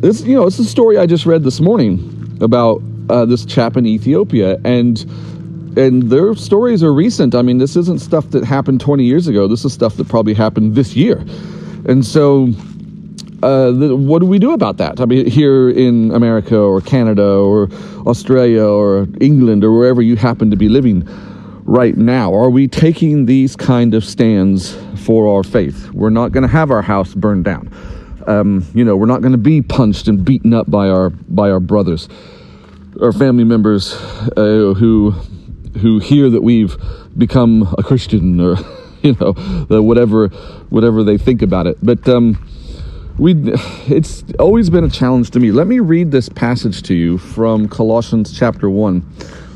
this 0.00 0.22
you 0.22 0.34
know 0.34 0.46
it's 0.46 0.58
a 0.58 0.64
story 0.64 0.98
i 0.98 1.06
just 1.06 1.24
read 1.24 1.42
this 1.42 1.60
morning 1.60 2.38
about 2.42 2.82
uh, 3.08 3.24
this 3.24 3.46
chap 3.46 3.76
in 3.76 3.86
ethiopia 3.86 4.58
and 4.64 5.06
and 5.78 6.10
their 6.10 6.34
stories 6.34 6.82
are 6.82 6.92
recent. 6.92 7.34
I 7.34 7.42
mean, 7.42 7.58
this 7.58 7.76
isn't 7.76 8.00
stuff 8.00 8.30
that 8.30 8.44
happened 8.44 8.80
20 8.80 9.04
years 9.04 9.28
ago. 9.28 9.46
This 9.46 9.64
is 9.64 9.72
stuff 9.72 9.96
that 9.96 10.08
probably 10.08 10.34
happened 10.34 10.74
this 10.74 10.96
year. 10.96 11.24
And 11.86 12.04
so, 12.04 12.48
uh, 13.44 13.70
the, 13.70 13.94
what 13.94 14.18
do 14.18 14.26
we 14.26 14.40
do 14.40 14.52
about 14.52 14.78
that? 14.78 15.00
I 15.00 15.04
mean, 15.04 15.26
here 15.26 15.70
in 15.70 16.10
America 16.10 16.58
or 16.58 16.80
Canada 16.80 17.24
or 17.24 17.68
Australia 18.06 18.64
or 18.64 19.06
England 19.20 19.62
or 19.62 19.72
wherever 19.72 20.02
you 20.02 20.16
happen 20.16 20.50
to 20.50 20.56
be 20.56 20.68
living 20.68 21.04
right 21.62 21.96
now, 21.96 22.34
are 22.34 22.50
we 22.50 22.66
taking 22.66 23.26
these 23.26 23.54
kind 23.54 23.94
of 23.94 24.04
stands 24.04 24.76
for 25.04 25.32
our 25.32 25.44
faith? 25.44 25.92
We're 25.92 26.10
not 26.10 26.32
going 26.32 26.42
to 26.42 26.48
have 26.48 26.72
our 26.72 26.82
house 26.82 27.14
burned 27.14 27.44
down. 27.44 27.72
Um, 28.26 28.66
you 28.74 28.84
know, 28.84 28.96
we're 28.96 29.06
not 29.06 29.20
going 29.20 29.32
to 29.32 29.38
be 29.38 29.62
punched 29.62 30.08
and 30.08 30.24
beaten 30.24 30.52
up 30.52 30.68
by 30.68 30.88
our 30.88 31.10
by 31.10 31.50
our 31.50 31.60
brothers 31.60 32.08
or 33.00 33.12
family 33.12 33.44
members 33.44 33.94
uh, 34.36 34.74
who 34.76 35.14
who 35.78 35.98
hear 35.98 36.28
that 36.30 36.42
we've 36.42 36.76
become 37.16 37.74
a 37.78 37.82
Christian 37.82 38.40
or 38.40 38.56
you 39.02 39.16
know 39.20 39.32
whatever 39.82 40.28
whatever 40.68 41.02
they 41.02 41.18
think 41.18 41.42
about 41.42 41.66
it. 41.66 41.78
But 41.82 42.08
um, 42.08 42.44
we 43.18 43.34
it's 43.88 44.24
always 44.38 44.70
been 44.70 44.84
a 44.84 44.90
challenge 44.90 45.30
to 45.32 45.40
me. 45.40 45.50
Let 45.50 45.66
me 45.66 45.80
read 45.80 46.10
this 46.10 46.28
passage 46.28 46.82
to 46.84 46.94
you 46.94 47.18
from 47.18 47.68
Colossians 47.68 48.36
chapter 48.36 48.70
one. 48.70 49.04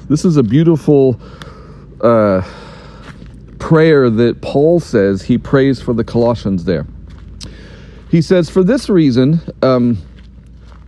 This 0.09 0.25
is 0.25 0.37
a 0.37 0.43
beautiful 0.43 1.21
uh, 2.01 2.43
prayer 3.59 4.11
that 4.11 4.41
Paul 4.41 4.81
says 4.81 5.23
he 5.23 5.39
prays 5.39 5.81
for 5.81 5.95
the 5.95 6.05
Colossians 6.05 6.65
there. 6.65 6.87
He 8.11 8.21
says, 8.23 8.51
"For 8.51 8.65
this 8.65 8.89
reason." 8.89 9.41
Um, 9.63 9.99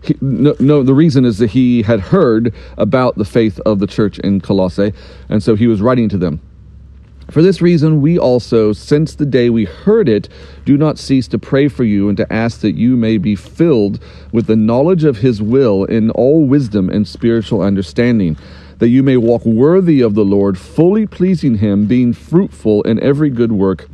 he, 0.05 0.17
no, 0.21 0.55
no, 0.61 0.83
the 0.83 0.95
reason 0.95 1.25
is 1.25 1.39
that 1.39 1.51
he 1.51 1.83
had 1.83 2.01
heard 2.01 2.55
about 2.77 3.17
the 3.17 3.25
faith 3.25 3.61
of 3.61 3.79
the 3.79 3.87
church 3.87 4.19
in 4.21 4.41
Colossae, 4.41 4.93
and 5.29 5.43
so 5.43 5.55
he 5.55 5.67
was 5.67 5.81
writing 5.81 6.09
to 6.11 6.19
them. 6.19 6.41
For 7.31 7.41
this 7.41 7.63
reason, 7.63 8.03
we 8.03 8.19
also, 8.19 8.73
since 8.73 9.15
the 9.15 9.25
day 9.25 9.49
we 9.49 9.65
heard 9.65 10.09
it, 10.09 10.29
do 10.67 10.77
not 10.77 10.99
cease 10.99 11.27
to 11.29 11.39
pray 11.39 11.69
for 11.69 11.83
you 11.85 12.09
and 12.09 12.17
to 12.19 12.31
ask 12.31 12.61
that 12.61 12.77
you 12.77 12.97
may 12.97 13.17
be 13.17 13.35
filled 13.35 13.99
with 14.31 14.47
the 14.47 14.57
knowledge 14.57 15.05
of 15.05 15.19
his 15.19 15.41
will 15.41 15.85
in 15.85 16.11
all 16.11 16.45
wisdom 16.45 16.91
and 16.91 17.09
spiritual 17.09 17.63
understanding, 17.63 18.37
that 18.79 18.89
you 18.89 19.03
may 19.03 19.17
walk 19.17 19.45
worthy 19.47 20.03
of 20.03 20.15
the 20.15 20.25
Lord, 20.25 20.59
fully 20.59 21.07
pleasing 21.07 21.57
him, 21.59 21.87
being 21.87 22.13
fruitful 22.13 22.83
in 22.83 23.03
every 23.03 23.31
good 23.31 23.53
work 23.53 23.89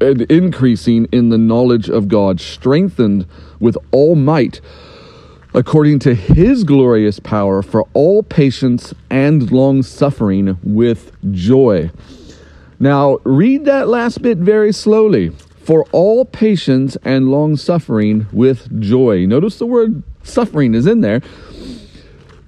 and 0.00 0.22
increasing 0.22 1.06
in 1.10 1.30
the 1.30 1.38
knowledge 1.38 1.88
of 1.88 2.08
God, 2.08 2.40
strengthened 2.40 3.26
with 3.58 3.76
all 3.90 4.14
might 4.14 4.60
according 5.54 5.98
to 6.00 6.14
his 6.14 6.64
glorious 6.64 7.18
power 7.18 7.62
for 7.62 7.86
all 7.94 8.22
patience 8.22 8.94
and 9.10 9.50
long 9.50 9.82
suffering 9.82 10.58
with 10.62 11.12
joy. 11.32 11.90
Now, 12.78 13.18
read 13.24 13.64
that 13.64 13.88
last 13.88 14.22
bit 14.22 14.38
very 14.38 14.72
slowly. 14.72 15.30
For 15.64 15.84
all 15.92 16.24
patience 16.24 16.96
and 17.04 17.30
long 17.30 17.56
suffering 17.56 18.26
with 18.32 18.80
joy. 18.80 19.26
Notice 19.26 19.58
the 19.58 19.66
word 19.66 20.02
suffering 20.22 20.74
is 20.74 20.86
in 20.86 21.00
there. 21.00 21.20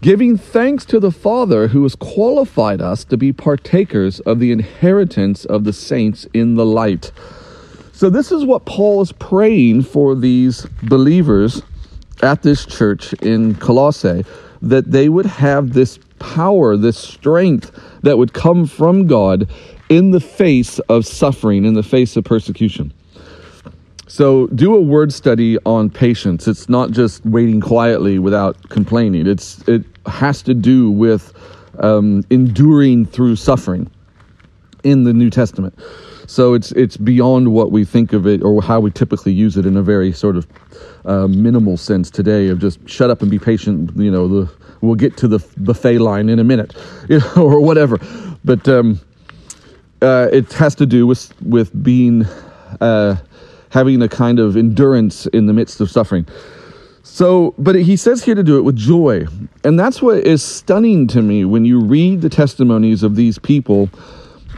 Giving 0.01 0.39
thanks 0.39 0.87
to 0.87 0.99
the 0.99 1.11
Father 1.11 1.69
who 1.69 1.83
has 1.83 1.95
qualified 1.95 2.81
us 2.81 3.05
to 3.05 3.19
be 3.19 3.33
partakers 3.33 4.21
of 4.21 4.39
the 4.39 4.53
inheritance 4.53 5.45
of 5.45 5.65
the 5.65 5.75
saints 5.75 6.27
in 6.33 6.55
the 6.55 6.65
light. 6.65 7.13
So, 7.93 8.09
this 8.09 8.33
is 8.33 8.47
what 8.47 8.65
Paul 8.65 9.03
is 9.03 9.13
praying 9.13 9.83
for 9.83 10.15
these 10.15 10.65
believers 10.85 11.61
at 12.23 12.43
this 12.43 12.67
church 12.67 13.13
in 13.15 13.55
Colossae 13.57 14.25
that 14.63 14.91
they 14.91 15.09
would 15.09 15.27
have 15.27 15.73
this 15.73 15.99
power, 16.19 16.77
this 16.77 16.99
strength 16.99 17.73
that 18.03 18.19
would 18.19 18.33
come 18.33 18.67
from 18.67 19.07
God 19.07 19.49
in 19.89 20.11
the 20.11 20.21
face 20.21 20.79
of 20.81 21.07
suffering, 21.07 21.65
in 21.65 21.75
the 21.75 21.83
face 21.83 22.17
of 22.17 22.25
persecution. 22.25 22.93
So, 24.07 24.49
do 24.49 24.75
a 24.75 24.81
word 24.81 25.13
study 25.13 25.57
on 25.65 25.89
patience. 25.89 26.49
It's 26.49 26.69
not 26.69 26.91
just 26.91 27.25
waiting 27.25 27.61
quietly 27.61 28.19
without 28.19 28.69
complaining. 28.69 29.27
It's 29.27 29.67
it 29.69 29.85
has 30.07 30.43
to 30.43 30.55
do 30.55 30.91
with 30.91 31.33
um, 31.79 32.25
enduring 32.29 33.07
through 33.07 33.37
suffering 33.37 33.89
in 34.83 35.05
the 35.05 35.13
New 35.13 35.31
Testament. 35.31 35.79
So 36.31 36.55
it's 36.55 36.71
it's 36.73 36.97
beyond 36.97 37.53
what 37.53 37.73
we 37.73 37.85
think 37.85 38.13
of 38.13 38.25
it 38.25 38.41
or 38.45 38.63
how 38.63 38.79
we 38.79 38.93
typically 38.93 39.33
use 39.33 39.57
it 39.57 39.67
in 39.67 39.77
a 39.77 39.83
very 39.83 40.13
sort 40.13 40.37
of 40.37 40.47
uh, 41.05 41.27
minimal 41.27 41.77
sense 41.77 42.09
today 42.09 42.47
of 42.51 42.61
just 42.61 42.89
shut 42.89 43.11
up 43.11 43.21
and 43.21 43.29
be 43.29 43.41
patient. 43.41 43.91
You 43.97 44.13
know, 44.13 44.29
the, 44.29 44.53
we'll 44.81 44.95
get 44.95 45.17
to 45.17 45.27
the 45.27 45.41
buffet 45.57 45.99
line 45.99 46.29
in 46.29 46.39
a 46.39 46.45
minute, 46.45 46.73
you 47.09 47.19
know, 47.19 47.33
or 47.35 47.61
whatever. 47.61 47.99
But 48.45 48.69
um, 48.69 49.01
uh, 50.03 50.29
it 50.33 50.53
has 50.53 50.77
to 50.77 50.87
do 50.87 51.05
with 51.05 51.35
with 51.43 51.71
being. 51.83 52.25
Uh, 52.81 53.17
having 53.71 54.03
a 54.03 54.09
kind 54.09 54.41
of 54.41 54.57
endurance 54.57 55.27
in 55.27 55.47
the 55.47 55.53
midst 55.53 55.81
of 55.81 55.89
suffering. 55.89 56.27
So, 57.05 57.55
but 57.57 57.77
he 57.77 57.97
says 57.97 58.25
here 58.25 58.35
to 58.35 58.43
do 58.43 58.59
it 58.59 58.63
with 58.63 58.75
joy. 58.75 59.27
And 59.63 59.79
that's 59.79 60.03
what 60.03 60.27
is 60.27 60.43
stunning 60.43 61.07
to 61.07 61.23
me 61.23 61.45
when 61.45 61.65
you 61.65 61.81
read 61.81 62.21
the 62.21 62.29
testimonies 62.29 63.05
of 63.05 63.15
these 63.15 63.39
people 63.39 63.89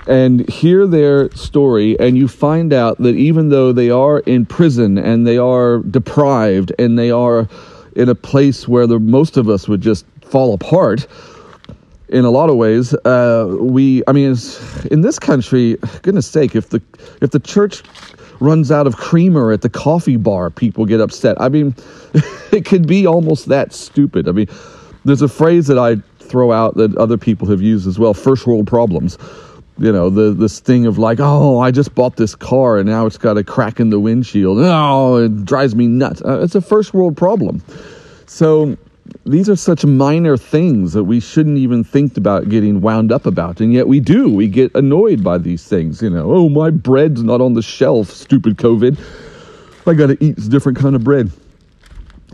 and 0.06 0.48
hear 0.48 0.86
their 0.86 1.30
story, 1.32 1.98
and 1.98 2.16
you 2.16 2.28
find 2.28 2.72
out 2.72 2.98
that 2.98 3.14
even 3.14 3.48
though 3.48 3.72
they 3.72 3.90
are 3.90 4.20
in 4.20 4.46
prison 4.46 4.98
and 4.98 5.26
they 5.26 5.38
are 5.38 5.78
deprived 5.78 6.72
and 6.78 6.98
they 6.98 7.10
are 7.10 7.48
in 7.94 8.08
a 8.08 8.14
place 8.14 8.66
where 8.66 8.86
the, 8.86 8.98
most 8.98 9.36
of 9.36 9.48
us 9.48 9.68
would 9.68 9.80
just 9.80 10.06
fall 10.22 10.54
apart, 10.54 11.06
in 12.12 12.26
a 12.26 12.30
lot 12.30 12.50
of 12.50 12.56
ways. 12.56 12.94
Uh, 13.06 13.56
we, 13.58 14.02
I 14.06 14.12
mean, 14.12 14.36
in 14.90 15.00
this 15.00 15.18
country, 15.18 15.78
goodness 16.02 16.26
sake, 16.26 16.54
if 16.54 16.68
the 16.68 16.82
if 17.20 17.30
the 17.30 17.40
church 17.40 17.82
runs 18.38 18.70
out 18.70 18.86
of 18.86 18.96
creamer 18.96 19.50
at 19.50 19.62
the 19.62 19.70
coffee 19.70 20.16
bar, 20.16 20.50
people 20.50 20.84
get 20.84 21.00
upset. 21.00 21.40
I 21.40 21.48
mean, 21.48 21.74
it 22.52 22.64
could 22.64 22.86
be 22.86 23.06
almost 23.06 23.46
that 23.46 23.72
stupid. 23.72 24.28
I 24.28 24.32
mean, 24.32 24.48
there's 25.04 25.22
a 25.22 25.28
phrase 25.28 25.66
that 25.68 25.78
I 25.78 25.96
throw 26.18 26.52
out 26.52 26.76
that 26.76 26.94
other 26.96 27.16
people 27.16 27.48
have 27.48 27.62
used 27.62 27.86
as 27.86 27.98
well 27.98 28.14
first 28.14 28.46
world 28.46 28.66
problems. 28.66 29.16
You 29.78 29.90
know, 29.90 30.10
the 30.10 30.32
this 30.32 30.60
thing 30.60 30.86
of 30.86 30.98
like, 30.98 31.18
oh, 31.20 31.58
I 31.58 31.70
just 31.70 31.94
bought 31.94 32.16
this 32.16 32.34
car 32.34 32.78
and 32.78 32.88
now 32.88 33.06
it's 33.06 33.18
got 33.18 33.38
a 33.38 33.44
crack 33.44 33.80
in 33.80 33.90
the 33.90 33.98
windshield. 33.98 34.58
Oh, 34.60 35.16
it 35.16 35.44
drives 35.44 35.74
me 35.74 35.86
nuts. 35.86 36.22
Uh, 36.22 36.40
it's 36.42 36.54
a 36.54 36.60
first 36.60 36.92
world 36.94 37.16
problem. 37.16 37.62
So 38.26 38.76
these 39.24 39.48
are 39.48 39.56
such 39.56 39.84
minor 39.84 40.36
things 40.36 40.92
that 40.92 41.04
we 41.04 41.20
shouldn't 41.20 41.58
even 41.58 41.84
think 41.84 42.16
about 42.16 42.48
getting 42.48 42.80
wound 42.80 43.12
up 43.12 43.26
about. 43.26 43.60
And 43.60 43.72
yet 43.72 43.88
we 43.88 44.00
do. 44.00 44.28
We 44.28 44.48
get 44.48 44.74
annoyed 44.74 45.24
by 45.24 45.38
these 45.38 45.66
things. 45.66 46.02
You 46.02 46.10
know, 46.10 46.30
oh, 46.32 46.48
my 46.48 46.70
bread's 46.70 47.22
not 47.22 47.40
on 47.40 47.54
the 47.54 47.62
shelf, 47.62 48.10
stupid 48.10 48.58
COVID. 48.58 48.98
I 49.86 49.94
got 49.94 50.08
to 50.08 50.24
eat 50.24 50.36
different 50.48 50.78
kind 50.78 50.94
of 50.94 51.02
bread. 51.02 51.32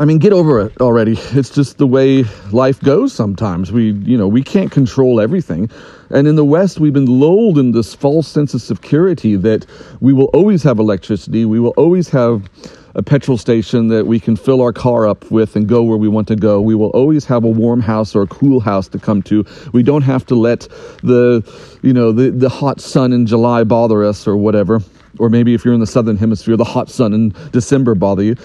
I 0.00 0.04
mean, 0.04 0.18
get 0.18 0.32
over 0.32 0.60
it 0.60 0.80
already. 0.80 1.18
It's 1.38 1.50
just 1.50 1.78
the 1.78 1.86
way 1.86 2.24
life 2.52 2.80
goes 2.80 3.12
sometimes. 3.12 3.72
We, 3.72 3.92
you 3.92 4.16
know, 4.16 4.28
we 4.28 4.42
can't 4.42 4.70
control 4.70 5.20
everything. 5.20 5.70
And 6.10 6.28
in 6.28 6.36
the 6.36 6.44
West, 6.44 6.78
we've 6.78 6.92
been 6.92 7.06
lulled 7.06 7.58
in 7.58 7.72
this 7.72 7.94
false 7.94 8.28
sense 8.28 8.54
of 8.54 8.62
security 8.62 9.36
that 9.36 9.66
we 10.00 10.12
will 10.12 10.26
always 10.26 10.62
have 10.62 10.78
electricity, 10.78 11.44
we 11.44 11.60
will 11.60 11.74
always 11.76 12.08
have 12.10 12.48
a 12.94 13.02
petrol 13.02 13.36
station 13.38 13.88
that 13.88 14.06
we 14.06 14.18
can 14.18 14.34
fill 14.34 14.60
our 14.60 14.72
car 14.72 15.06
up 15.06 15.30
with 15.30 15.54
and 15.54 15.68
go 15.68 15.82
where 15.82 15.98
we 15.98 16.08
want 16.08 16.26
to 16.28 16.36
go. 16.36 16.60
We 16.60 16.74
will 16.74 16.90
always 16.90 17.24
have 17.26 17.44
a 17.44 17.48
warm 17.48 17.80
house 17.80 18.14
or 18.14 18.22
a 18.22 18.26
cool 18.26 18.60
house 18.60 18.88
to 18.88 18.98
come 18.98 19.22
to. 19.24 19.44
We 19.72 19.82
don't 19.82 20.02
have 20.02 20.24
to 20.26 20.34
let 20.34 20.60
the, 21.02 21.42
you 21.82 21.92
know, 21.92 22.12
the, 22.12 22.30
the 22.30 22.48
hot 22.48 22.80
sun 22.80 23.12
in 23.12 23.26
July 23.26 23.64
bother 23.64 24.04
us 24.04 24.26
or 24.26 24.36
whatever. 24.36 24.80
Or 25.18 25.28
maybe 25.28 25.54
if 25.54 25.64
you're 25.64 25.74
in 25.74 25.80
the 25.80 25.86
southern 25.86 26.16
hemisphere, 26.16 26.56
the 26.56 26.64
hot 26.64 26.88
sun 26.88 27.12
in 27.12 27.34
December 27.52 27.94
bother 27.94 28.22
you. 28.22 28.36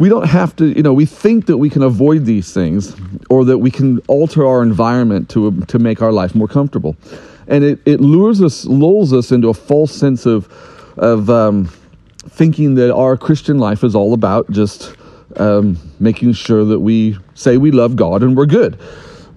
We 0.00 0.08
don't 0.08 0.26
have 0.26 0.56
to, 0.56 0.64
you 0.74 0.82
know, 0.82 0.94
we 0.94 1.04
think 1.04 1.44
that 1.44 1.58
we 1.58 1.68
can 1.68 1.82
avoid 1.82 2.24
these 2.24 2.54
things 2.54 2.96
or 3.28 3.44
that 3.44 3.58
we 3.58 3.70
can 3.70 3.98
alter 4.08 4.46
our 4.46 4.62
environment 4.62 5.28
to, 5.30 5.60
to 5.66 5.78
make 5.78 6.00
our 6.00 6.10
life 6.10 6.34
more 6.34 6.48
comfortable. 6.48 6.96
And 7.48 7.62
it, 7.62 7.80
it 7.84 8.00
lures 8.00 8.40
us, 8.40 8.64
lulls 8.64 9.12
us 9.12 9.30
into 9.30 9.50
a 9.50 9.54
false 9.54 9.94
sense 9.94 10.24
of, 10.24 10.48
of, 10.96 11.28
um, 11.28 11.66
thinking 12.30 12.76
that 12.76 12.94
our 12.94 13.18
Christian 13.18 13.58
life 13.58 13.84
is 13.84 13.94
all 13.94 14.14
about 14.14 14.50
just 14.50 14.96
um, 15.36 15.76
making 15.98 16.32
sure 16.32 16.64
that 16.64 16.80
we 16.80 17.18
say 17.34 17.58
we 17.58 17.70
love 17.70 17.94
God 17.94 18.22
and 18.22 18.38
we're 18.38 18.46
good. 18.46 18.78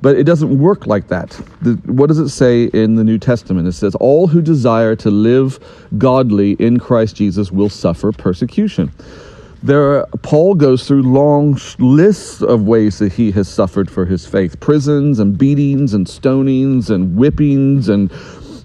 But 0.01 0.15
it 0.15 0.23
doesn't 0.23 0.57
work 0.57 0.87
like 0.87 1.09
that. 1.09 1.31
The, 1.61 1.73
what 1.91 2.07
does 2.07 2.19
it 2.19 2.29
say 2.29 2.69
in 2.73 2.95
the 2.95 3.03
New 3.03 3.19
Testament? 3.19 3.67
It 3.67 3.73
says, 3.73 3.95
All 3.95 4.27
who 4.27 4.41
desire 4.41 4.95
to 4.95 5.11
live 5.11 5.59
godly 5.97 6.53
in 6.53 6.79
Christ 6.79 7.17
Jesus 7.17 7.51
will 7.51 7.69
suffer 7.69 8.13
persecution. 8.13 8.93
There, 9.63 10.05
Paul 10.23 10.55
goes 10.55 10.85
through 10.85 11.03
long 11.03 11.57
lists 11.79 12.41
of 12.41 12.63
ways 12.63 12.99
that 12.99 13.13
he 13.13 13.31
has 13.31 13.47
suffered 13.47 13.89
for 13.89 14.05
his 14.05 14.25
faith 14.25 14.59
prisons 14.59 15.19
and 15.19 15.37
beatings 15.37 15.93
and 15.93 16.05
stonings 16.05 16.89
and 16.89 17.17
whippings 17.17 17.87
and 17.87 18.11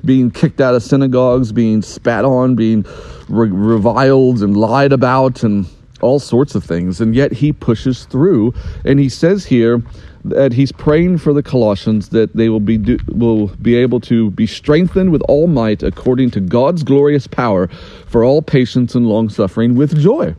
being 0.05 0.33
kicked 0.33 0.61
out 0.61 0.75
of 0.75 0.83
synagogues, 0.83 1.53
being 1.53 1.83
spat 1.83 2.25
on, 2.25 2.57
being 2.57 2.85
re- 3.29 3.49
reviled 3.49 4.43
and 4.43 4.57
lied 4.57 4.91
about, 4.93 5.45
and 5.45 5.67
all 6.01 6.19
sorts 6.19 6.57
of 6.57 6.65
things. 6.65 7.01
And 7.01 7.15
yet 7.15 7.31
he 7.31 7.53
pushes 7.53 8.05
through. 8.07 8.53
And 8.85 8.99
he 8.99 9.09
says 9.09 9.47
here 9.47 9.81
that 10.25 10.53
he's 10.53 10.73
praying 10.73 11.19
for 11.19 11.33
the 11.33 11.45
Colossians 11.45 12.09
that 12.09 12.35
they 12.35 12.49
will 12.49 12.59
be 12.59 12.77
do, 12.77 12.99
will 13.07 13.47
be 13.63 13.77
able 13.77 14.01
to 14.01 14.33
be 14.33 14.49
strengthened 14.49 15.13
with 15.13 15.23
all 15.29 15.47
might 15.47 15.85
according 15.85 16.33
to 16.33 16.41
God's 16.41 16.83
glorious 16.83 17.29
power 17.29 17.69
for 18.07 18.25
all 18.25 18.43
patience 18.43 18.97
and 18.97 19.07
long 19.07 19.29
suffering 19.29 19.77
with 19.77 19.97
joy. 19.97 20.35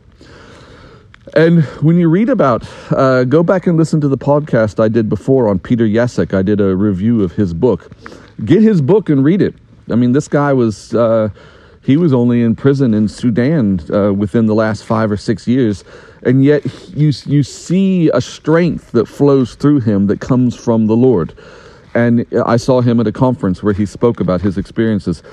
And 1.35 1.63
when 1.81 1.97
you 1.97 2.09
read 2.09 2.29
about, 2.29 2.67
uh, 2.91 3.23
go 3.23 3.43
back 3.43 3.67
and 3.67 3.77
listen 3.77 4.01
to 4.01 4.07
the 4.07 4.17
podcast 4.17 4.81
I 4.83 4.87
did 4.87 5.09
before 5.09 5.47
on 5.47 5.59
Peter 5.59 5.85
Jacek. 5.85 6.33
I 6.33 6.41
did 6.41 6.59
a 6.59 6.75
review 6.75 7.23
of 7.23 7.33
his 7.33 7.53
book. 7.53 7.91
Get 8.45 8.61
his 8.61 8.81
book 8.81 9.09
and 9.09 9.23
read 9.23 9.41
it. 9.41 9.53
I 9.91 9.95
mean, 9.95 10.11
this 10.13 10.27
guy 10.27 10.53
was. 10.53 10.93
Uh, 10.93 11.29
he 11.81 11.97
was 11.97 12.13
only 12.13 12.41
in 12.43 12.55
prison 12.55 12.93
in 12.93 13.07
Sudan 13.07 13.79
uh, 13.91 14.13
within 14.13 14.45
the 14.45 14.53
last 14.53 14.83
five 14.83 15.11
or 15.11 15.17
six 15.17 15.47
years, 15.47 15.83
and 16.23 16.43
yet 16.43 16.63
you 16.89 17.11
you 17.25 17.41
see 17.41 18.09
a 18.13 18.21
strength 18.21 18.91
that 18.91 19.07
flows 19.07 19.55
through 19.55 19.79
him 19.79 20.07
that 20.07 20.19
comes 20.19 20.55
from 20.55 20.87
the 20.87 20.95
Lord. 20.95 21.33
And 21.95 22.25
I 22.45 22.57
saw 22.57 22.81
him 22.81 22.99
at 22.99 23.07
a 23.07 23.11
conference 23.11 23.63
where 23.63 23.73
he 23.73 23.85
spoke 23.85 24.19
about 24.19 24.41
his 24.41 24.57
experiences 24.57 25.23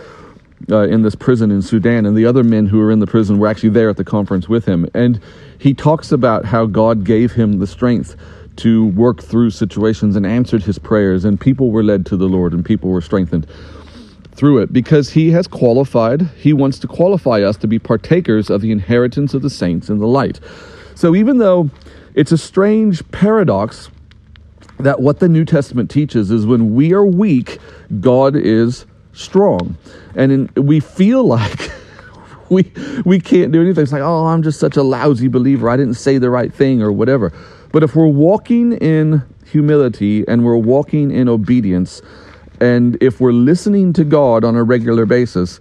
uh, 0.71 0.89
in 0.89 1.03
this 1.03 1.15
prison 1.15 1.51
in 1.51 1.63
Sudan, 1.63 2.07
and 2.07 2.17
the 2.17 2.27
other 2.27 2.43
men 2.43 2.67
who 2.67 2.79
were 2.79 2.91
in 2.91 2.99
the 2.99 3.07
prison 3.07 3.39
were 3.39 3.47
actually 3.47 3.71
there 3.71 3.91
at 3.91 3.97
the 3.97 4.05
conference 4.05 4.49
with 4.49 4.65
him. 4.65 4.89
And 4.95 5.21
he 5.59 5.75
talks 5.75 6.13
about 6.13 6.45
how 6.45 6.67
God 6.67 7.05
gave 7.05 7.33
him 7.33 7.59
the 7.59 7.67
strength 7.67 8.17
to 8.57 8.87
work 8.89 9.23
through 9.23 9.51
situations 9.51 10.17
and 10.17 10.27
answered 10.27 10.63
his 10.63 10.79
prayers, 10.79 11.25
and 11.25 11.41
people 11.41 11.71
were 11.71 11.83
led 11.83 12.07
to 12.07 12.17
the 12.17 12.27
Lord, 12.27 12.53
and 12.53 12.65
people 12.65 12.91
were 12.91 13.03
strengthened 13.03 13.47
through 14.37 14.59
it 14.59 14.73
because 14.73 15.11
he 15.11 15.31
has 15.31 15.47
qualified, 15.47 16.23
he 16.37 16.53
wants 16.53 16.79
to 16.81 16.87
qualify 16.87 17.43
us 17.43 17.57
to 17.57 17.67
be 17.67 17.79
partakers 17.79 18.51
of 18.51 18.61
the 18.61 18.71
inheritance 18.71 19.33
of 19.35 19.43
the 19.43 19.51
saints 19.51 19.89
in 19.89 19.99
the 19.99 20.07
light. 20.07 20.41
So 20.95 21.15
even 21.15 21.39
though 21.39 21.71
it's 22.15 22.33
a 22.33 22.39
strange 22.39 23.09
paradox 23.11 23.91
that 24.79 25.01
what 25.01 25.21
the 25.21 25.29
New 25.29 25.45
Testament 25.45 25.91
teaches 25.91 26.31
is 26.31 26.45
when 26.45 26.75
we 26.75 26.93
are 26.93 27.05
weak, 27.05 27.59
God 28.01 28.37
is 28.37 28.85
strong. 29.17 29.77
And 30.15 30.33
in, 30.33 30.51
we 30.57 30.81
feel 30.81 31.25
like 31.25 31.71
we 32.51 32.71
we 33.05 33.19
can't 33.19 33.51
do 33.51 33.61
anything. 33.61 33.83
It's 33.83 33.93
like, 33.93 34.03
oh, 34.03 34.27
I'm 34.27 34.43
just 34.43 34.61
such 34.61 34.77
a 34.77 34.83
lousy 34.83 35.29
believer. 35.29 35.69
I 35.69 35.77
didn't 35.77 35.95
say 35.95 36.19
the 36.19 36.31
right 36.31 36.53
thing 36.53 36.83
or 36.83 36.93
whatever. 36.93 37.33
But 37.73 37.83
if 37.83 37.97
we're 37.97 38.07
walking 38.07 38.75
in 38.75 39.23
humility 39.45 40.27
and 40.29 40.45
we're 40.45 40.57
walking 40.57 41.11
in 41.11 41.29
obedience, 41.29 42.01
and 42.61 42.97
if 43.03 43.21
we're 43.21 43.33
listening 43.33 43.93
to 43.95 44.05
God 44.05 44.45
on 44.45 44.57
a 44.57 44.63
regular 44.63 45.05
basis, 45.05 45.61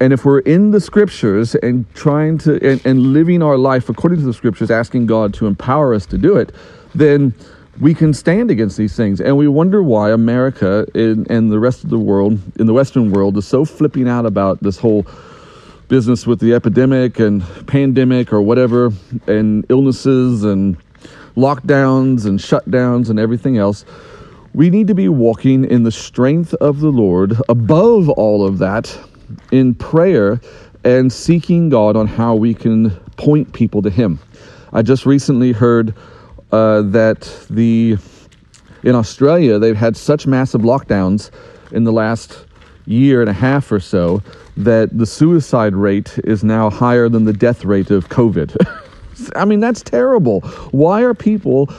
and 0.00 0.12
if 0.12 0.24
we're 0.24 0.40
in 0.40 0.72
the 0.72 0.80
scriptures 0.80 1.54
and 1.56 1.92
trying 1.94 2.38
to 2.38 2.54
and, 2.64 2.84
and, 2.84 3.00
living 3.14 3.42
our 3.42 3.56
life 3.56 3.88
according 3.88 4.20
to 4.20 4.26
the 4.26 4.34
scriptures, 4.34 4.70
asking 4.70 5.06
God 5.06 5.32
to 5.34 5.46
empower 5.46 5.94
us 5.94 6.04
to 6.06 6.18
do 6.18 6.36
it, 6.36 6.54
then 6.94 7.34
we 7.80 7.94
can 7.94 8.14
stand 8.14 8.50
against 8.50 8.76
these 8.76 8.96
things. 8.96 9.20
And 9.20 9.36
we 9.36 9.48
wonder 9.48 9.82
why 9.82 10.10
America 10.10 10.86
and, 10.94 11.30
and 11.30 11.50
the 11.50 11.58
rest 11.58 11.84
of 11.84 11.90
the 11.90 11.98
world, 11.98 12.40
in 12.58 12.66
the 12.66 12.72
Western 12.72 13.10
world, 13.10 13.36
is 13.36 13.46
so 13.46 13.64
flipping 13.64 14.08
out 14.08 14.26
about 14.26 14.62
this 14.62 14.78
whole 14.78 15.06
business 15.88 16.26
with 16.26 16.40
the 16.40 16.54
epidemic 16.54 17.18
and 17.18 17.42
pandemic 17.66 18.32
or 18.32 18.42
whatever, 18.42 18.92
and 19.26 19.64
illnesses 19.68 20.42
and 20.42 20.76
lockdowns 21.36 22.26
and 22.26 22.38
shutdowns 22.38 23.10
and 23.10 23.20
everything 23.20 23.58
else 23.58 23.84
we 24.56 24.70
need 24.70 24.86
to 24.86 24.94
be 24.94 25.06
walking 25.06 25.66
in 25.66 25.82
the 25.82 25.92
strength 25.92 26.54
of 26.54 26.80
the 26.80 26.88
Lord 26.88 27.36
above 27.50 28.08
all 28.08 28.42
of 28.42 28.56
that 28.56 28.98
in 29.52 29.74
prayer 29.74 30.40
and 30.82 31.12
seeking 31.12 31.68
God 31.68 31.94
on 31.94 32.06
how 32.06 32.34
we 32.34 32.54
can 32.54 32.88
point 33.18 33.52
people 33.52 33.82
to 33.82 33.90
Him. 33.90 34.18
I 34.72 34.80
just 34.80 35.04
recently 35.04 35.52
heard 35.52 35.94
uh, 36.52 36.82
that 36.82 37.46
the 37.50 37.96
in 38.82 38.94
Australia 38.94 39.58
they've 39.58 39.76
had 39.76 39.96
such 39.96 40.26
massive 40.26 40.62
lockdowns 40.62 41.30
in 41.72 41.84
the 41.84 41.92
last 41.92 42.46
year 42.86 43.20
and 43.20 43.28
a 43.28 43.32
half 43.32 43.70
or 43.70 43.80
so 43.80 44.22
that 44.56 44.96
the 44.96 45.06
suicide 45.06 45.74
rate 45.74 46.18
is 46.24 46.42
now 46.42 46.70
higher 46.70 47.08
than 47.08 47.24
the 47.24 47.32
death 47.32 47.64
rate 47.64 47.90
of 47.90 48.08
COVID. 48.08 48.56
I 49.36 49.44
mean, 49.44 49.60
that's 49.60 49.82
terrible. 49.82 50.40
Why 50.70 51.02
are 51.02 51.14
people 51.14 51.72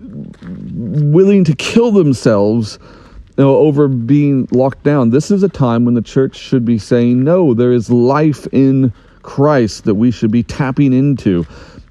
willing 0.00 1.44
to 1.44 1.54
kill 1.56 1.92
themselves 1.92 2.78
you 3.36 3.44
know, 3.44 3.56
over 3.56 3.88
being 3.88 4.48
locked 4.50 4.82
down? 4.84 5.10
This 5.10 5.30
is 5.30 5.42
a 5.42 5.48
time 5.48 5.84
when 5.84 5.94
the 5.94 6.02
church 6.02 6.36
should 6.36 6.64
be 6.64 6.78
saying, 6.78 7.24
no, 7.24 7.54
there 7.54 7.72
is 7.72 7.90
life 7.90 8.46
in 8.52 8.92
Christ 9.22 9.84
that 9.84 9.94
we 9.94 10.10
should 10.10 10.30
be 10.30 10.42
tapping 10.42 10.92
into 10.92 11.46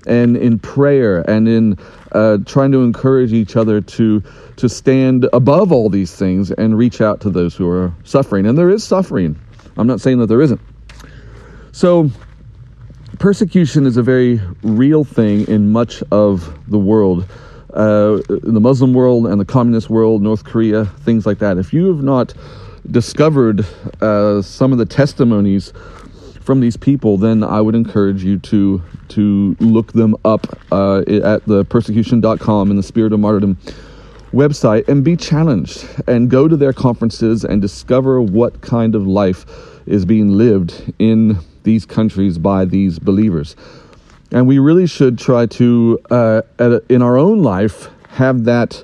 and 0.08 0.38
in 0.38 0.60
prayer 0.60 1.22
and 1.30 1.48
in 1.48 1.78
uh, 2.12 2.38
trying 2.46 2.72
to 2.72 2.84
encourage 2.84 3.34
each 3.34 3.56
other 3.56 3.82
to 3.82 4.24
to 4.56 4.68
stand 4.68 5.28
above 5.32 5.72
all 5.72 5.90
these 5.90 6.16
things 6.16 6.52
and 6.52 6.78
reach 6.78 7.02
out 7.02 7.22
to 7.22 7.30
those 7.30 7.56
who 7.56 7.70
are 7.70 7.94
suffering. 8.04 8.46
And 8.46 8.58
there 8.58 8.70
is 8.70 8.84
suffering. 8.84 9.40
I'm 9.78 9.88
not 9.88 10.02
saying 10.02 10.20
that 10.20 10.28
there 10.28 10.42
isn't. 10.42 10.60
So 11.72 12.10
persecution 13.20 13.86
is 13.86 13.96
a 13.98 14.04
very 14.04 14.42
real 14.64 15.04
thing 15.04 15.48
in 15.48 15.72
much 15.72 16.04
of 16.12 16.58
the 16.70 16.80
world. 16.80 17.26
Uh, 17.74 18.20
the 18.28 18.60
Muslim 18.60 18.94
world 18.94 19.28
and 19.28 19.40
the 19.40 19.46
communist 19.46 19.90
world, 19.90 20.22
North 20.22 20.44
Korea, 20.44 20.86
things 20.86 21.26
like 21.26 21.40
that. 21.40 21.58
If 21.58 21.72
you 21.72 21.88
have 21.88 22.04
not 22.04 22.34
discovered 22.90 23.66
uh, 24.02 24.42
some 24.42 24.72
of 24.72 24.78
the 24.78 24.86
testimonies 24.86 25.72
from 26.42 26.60
these 26.60 26.78
people, 26.78 27.18
then 27.18 27.44
I 27.44 27.62
would 27.62 27.76
encourage 27.76 28.24
you 28.24 28.40
to 28.40 28.82
to 29.10 29.56
look 29.60 29.94
them 29.94 30.16
up 30.24 30.48
uh, 30.72 31.00
at 31.00 31.46
the 31.46 31.66
persecution.com 31.66 32.70
and 32.70 32.78
the 32.78 32.84
Spirit 32.84 33.14
of 33.14 33.20
Martyrdom 33.20 33.58
website 34.32 34.88
and 34.88 35.04
be 35.04 35.16
challenged 35.16 35.88
and 36.08 36.30
go 36.30 36.48
to 36.48 36.56
their 36.56 36.74
conferences 36.74 37.44
and 37.44 37.62
discover 37.62 38.22
what 38.22 38.62
kind 38.62 38.96
of 38.96 39.08
life 39.08 39.46
is 39.88 40.06
being 40.06 40.32
lived 40.32 40.94
in 41.00 41.40
these 41.64 41.86
countries 41.86 42.38
by 42.38 42.66
these 42.66 43.00
believers. 43.00 43.56
And 44.32 44.48
we 44.48 44.60
really 44.60 44.86
should 44.86 45.18
try 45.18 45.48
to, 45.48 46.00
uh, 46.12 46.42
a, 46.60 46.82
in 46.90 47.02
our 47.02 47.18
own 47.18 47.42
life, 47.42 47.90
have 48.10 48.44
that 48.44 48.84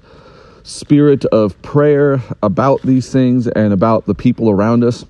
spirit 0.64 1.26
of 1.26 1.62
prayer 1.62 2.22
about 2.42 2.82
these 2.82 3.12
things 3.12 3.48
and 3.48 3.72
about 3.72 4.08
the 4.08 4.16
people 4.16 4.50
around 4.50 4.84
us 4.84 5.06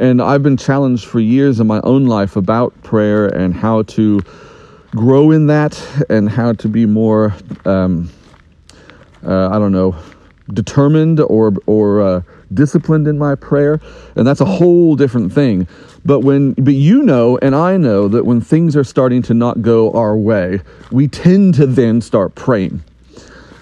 and 0.00 0.22
I've 0.22 0.42
been 0.42 0.56
challenged 0.56 1.04
for 1.04 1.20
years 1.20 1.60
in 1.60 1.66
my 1.66 1.80
own 1.84 2.06
life 2.06 2.34
about 2.34 2.82
prayer 2.82 3.26
and 3.26 3.54
how 3.54 3.82
to 3.82 4.22
grow 4.92 5.30
in 5.30 5.46
that 5.48 5.78
and 6.08 6.28
how 6.28 6.54
to 6.54 6.68
be 6.68 6.86
more, 6.86 7.34
um, 7.66 8.10
uh, 9.22 9.50
I 9.50 9.58
don't 9.58 9.72
know, 9.72 9.94
determined 10.54 11.20
or, 11.20 11.52
or 11.66 12.00
uh, 12.00 12.22
disciplined 12.54 13.08
in 13.08 13.18
my 13.18 13.34
prayer. 13.34 13.78
And 14.16 14.26
that's 14.26 14.40
a 14.40 14.46
whole 14.46 14.96
different 14.96 15.34
thing. 15.34 15.68
But 16.02 16.20
when, 16.20 16.54
but 16.54 16.74
you 16.74 17.02
know, 17.02 17.38
and 17.42 17.54
I 17.54 17.76
know 17.76 18.08
that 18.08 18.24
when 18.24 18.40
things 18.40 18.74
are 18.76 18.84
starting 18.84 19.20
to 19.24 19.34
not 19.34 19.60
go 19.60 19.92
our 19.92 20.16
way, 20.16 20.62
we 20.90 21.08
tend 21.08 21.54
to 21.56 21.66
then 21.66 22.00
start 22.00 22.34
praying. 22.34 22.82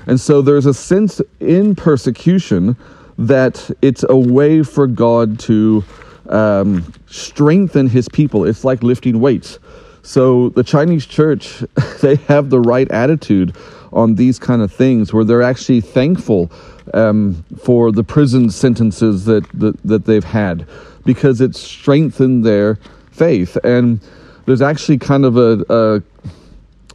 And 0.07 0.21
so 0.21 0.41
there's 0.41 0.67
a 0.67 0.73
sense 0.73 1.21
in 1.41 1.75
persecution 1.75 2.77
that 3.19 3.77
it's 3.83 4.05
a 4.09 4.17
way 4.17 4.63
for 4.63 4.87
God 4.87 5.41
to 5.41 5.83
um, 6.29 6.93
strengthen 7.07 7.89
his 7.89 8.09
people. 8.09 8.45
It's 8.45 8.65
like 8.65 8.83
lifting 8.83 9.21
weights. 9.21 9.59
So 10.03 10.49
the 10.51 10.65
Chinese 10.65 11.07
church, 11.07 11.63
they 12.01 12.17
have 12.17 12.51
the 12.51 12.61
right 12.61 12.91
attitude 12.91 13.55
on 13.93 14.15
these 14.15 14.39
kind 14.39 14.63
of 14.63 14.73
things 14.73 15.13
where 15.13 15.25
they're 15.25 15.43
actually 15.43 15.81
thankful 15.81 16.51
um, 16.95 17.45
for 17.63 17.93
the 17.93 18.05
prison 18.05 18.51
sentences 18.51 19.25
that, 19.27 19.49
that, 19.53 19.77
that 19.83 20.05
they've 20.05 20.25
had 20.25 20.67
because 21.05 21.41
it's 21.41 21.61
strengthened 21.61 22.45
their 22.45 22.79
faith. 23.11 23.57
And 23.65 24.01
there's 24.47 24.63
actually 24.63 24.99
kind 24.99 25.25
of 25.25 25.37
a, 25.37 25.65
a 25.69 26.03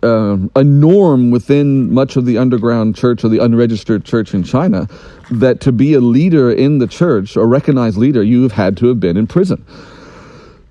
uh, 0.03 0.37
a 0.55 0.63
norm 0.63 1.31
within 1.31 1.93
much 1.93 2.15
of 2.15 2.25
the 2.25 2.37
underground 2.37 2.95
church 2.95 3.23
or 3.23 3.29
the 3.29 3.39
unregistered 3.39 4.05
church 4.05 4.33
in 4.33 4.43
China 4.43 4.87
that 5.31 5.59
to 5.61 5.71
be 5.71 5.93
a 5.93 5.99
leader 5.99 6.51
in 6.51 6.79
the 6.79 6.87
church, 6.87 7.35
a 7.35 7.45
recognized 7.45 7.97
leader, 7.97 8.21
you've 8.21 8.51
had 8.51 8.77
to 8.77 8.87
have 8.87 8.99
been 8.99 9.17
in 9.17 9.27
prison 9.27 9.65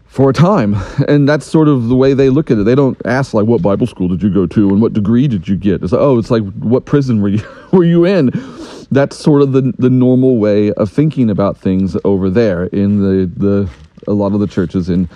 for 0.06 0.28
a 0.28 0.32
time. 0.34 0.76
And 1.08 1.26
that's 1.26 1.46
sort 1.46 1.68
of 1.68 1.88
the 1.88 1.96
way 1.96 2.12
they 2.12 2.28
look 2.28 2.50
at 2.50 2.58
it. 2.58 2.64
They 2.64 2.74
don't 2.74 3.00
ask 3.06 3.32
like, 3.32 3.46
what 3.46 3.62
Bible 3.62 3.86
school 3.86 4.08
did 4.08 4.22
you 4.22 4.28
go 4.28 4.46
to 4.46 4.68
and 4.68 4.82
what 4.82 4.92
degree 4.92 5.26
did 5.26 5.48
you 5.48 5.56
get? 5.56 5.82
It's 5.82 5.92
like, 5.92 6.02
oh, 6.02 6.18
it's 6.18 6.30
like, 6.30 6.42
what 6.58 6.84
prison 6.84 7.22
were 7.22 7.30
you, 7.30 7.42
were 7.72 7.84
you 7.84 8.04
in? 8.04 8.30
That's 8.90 9.16
sort 9.16 9.40
of 9.40 9.52
the, 9.52 9.72
the 9.78 9.88
normal 9.88 10.36
way 10.36 10.70
of 10.74 10.92
thinking 10.92 11.30
about 11.30 11.56
things 11.56 11.96
over 12.04 12.28
there 12.28 12.64
in 12.64 13.00
the, 13.00 13.24
the, 13.34 13.70
a 14.06 14.12
lot 14.12 14.34
of 14.34 14.40
the 14.40 14.46
churches 14.46 14.90
in 14.90 15.08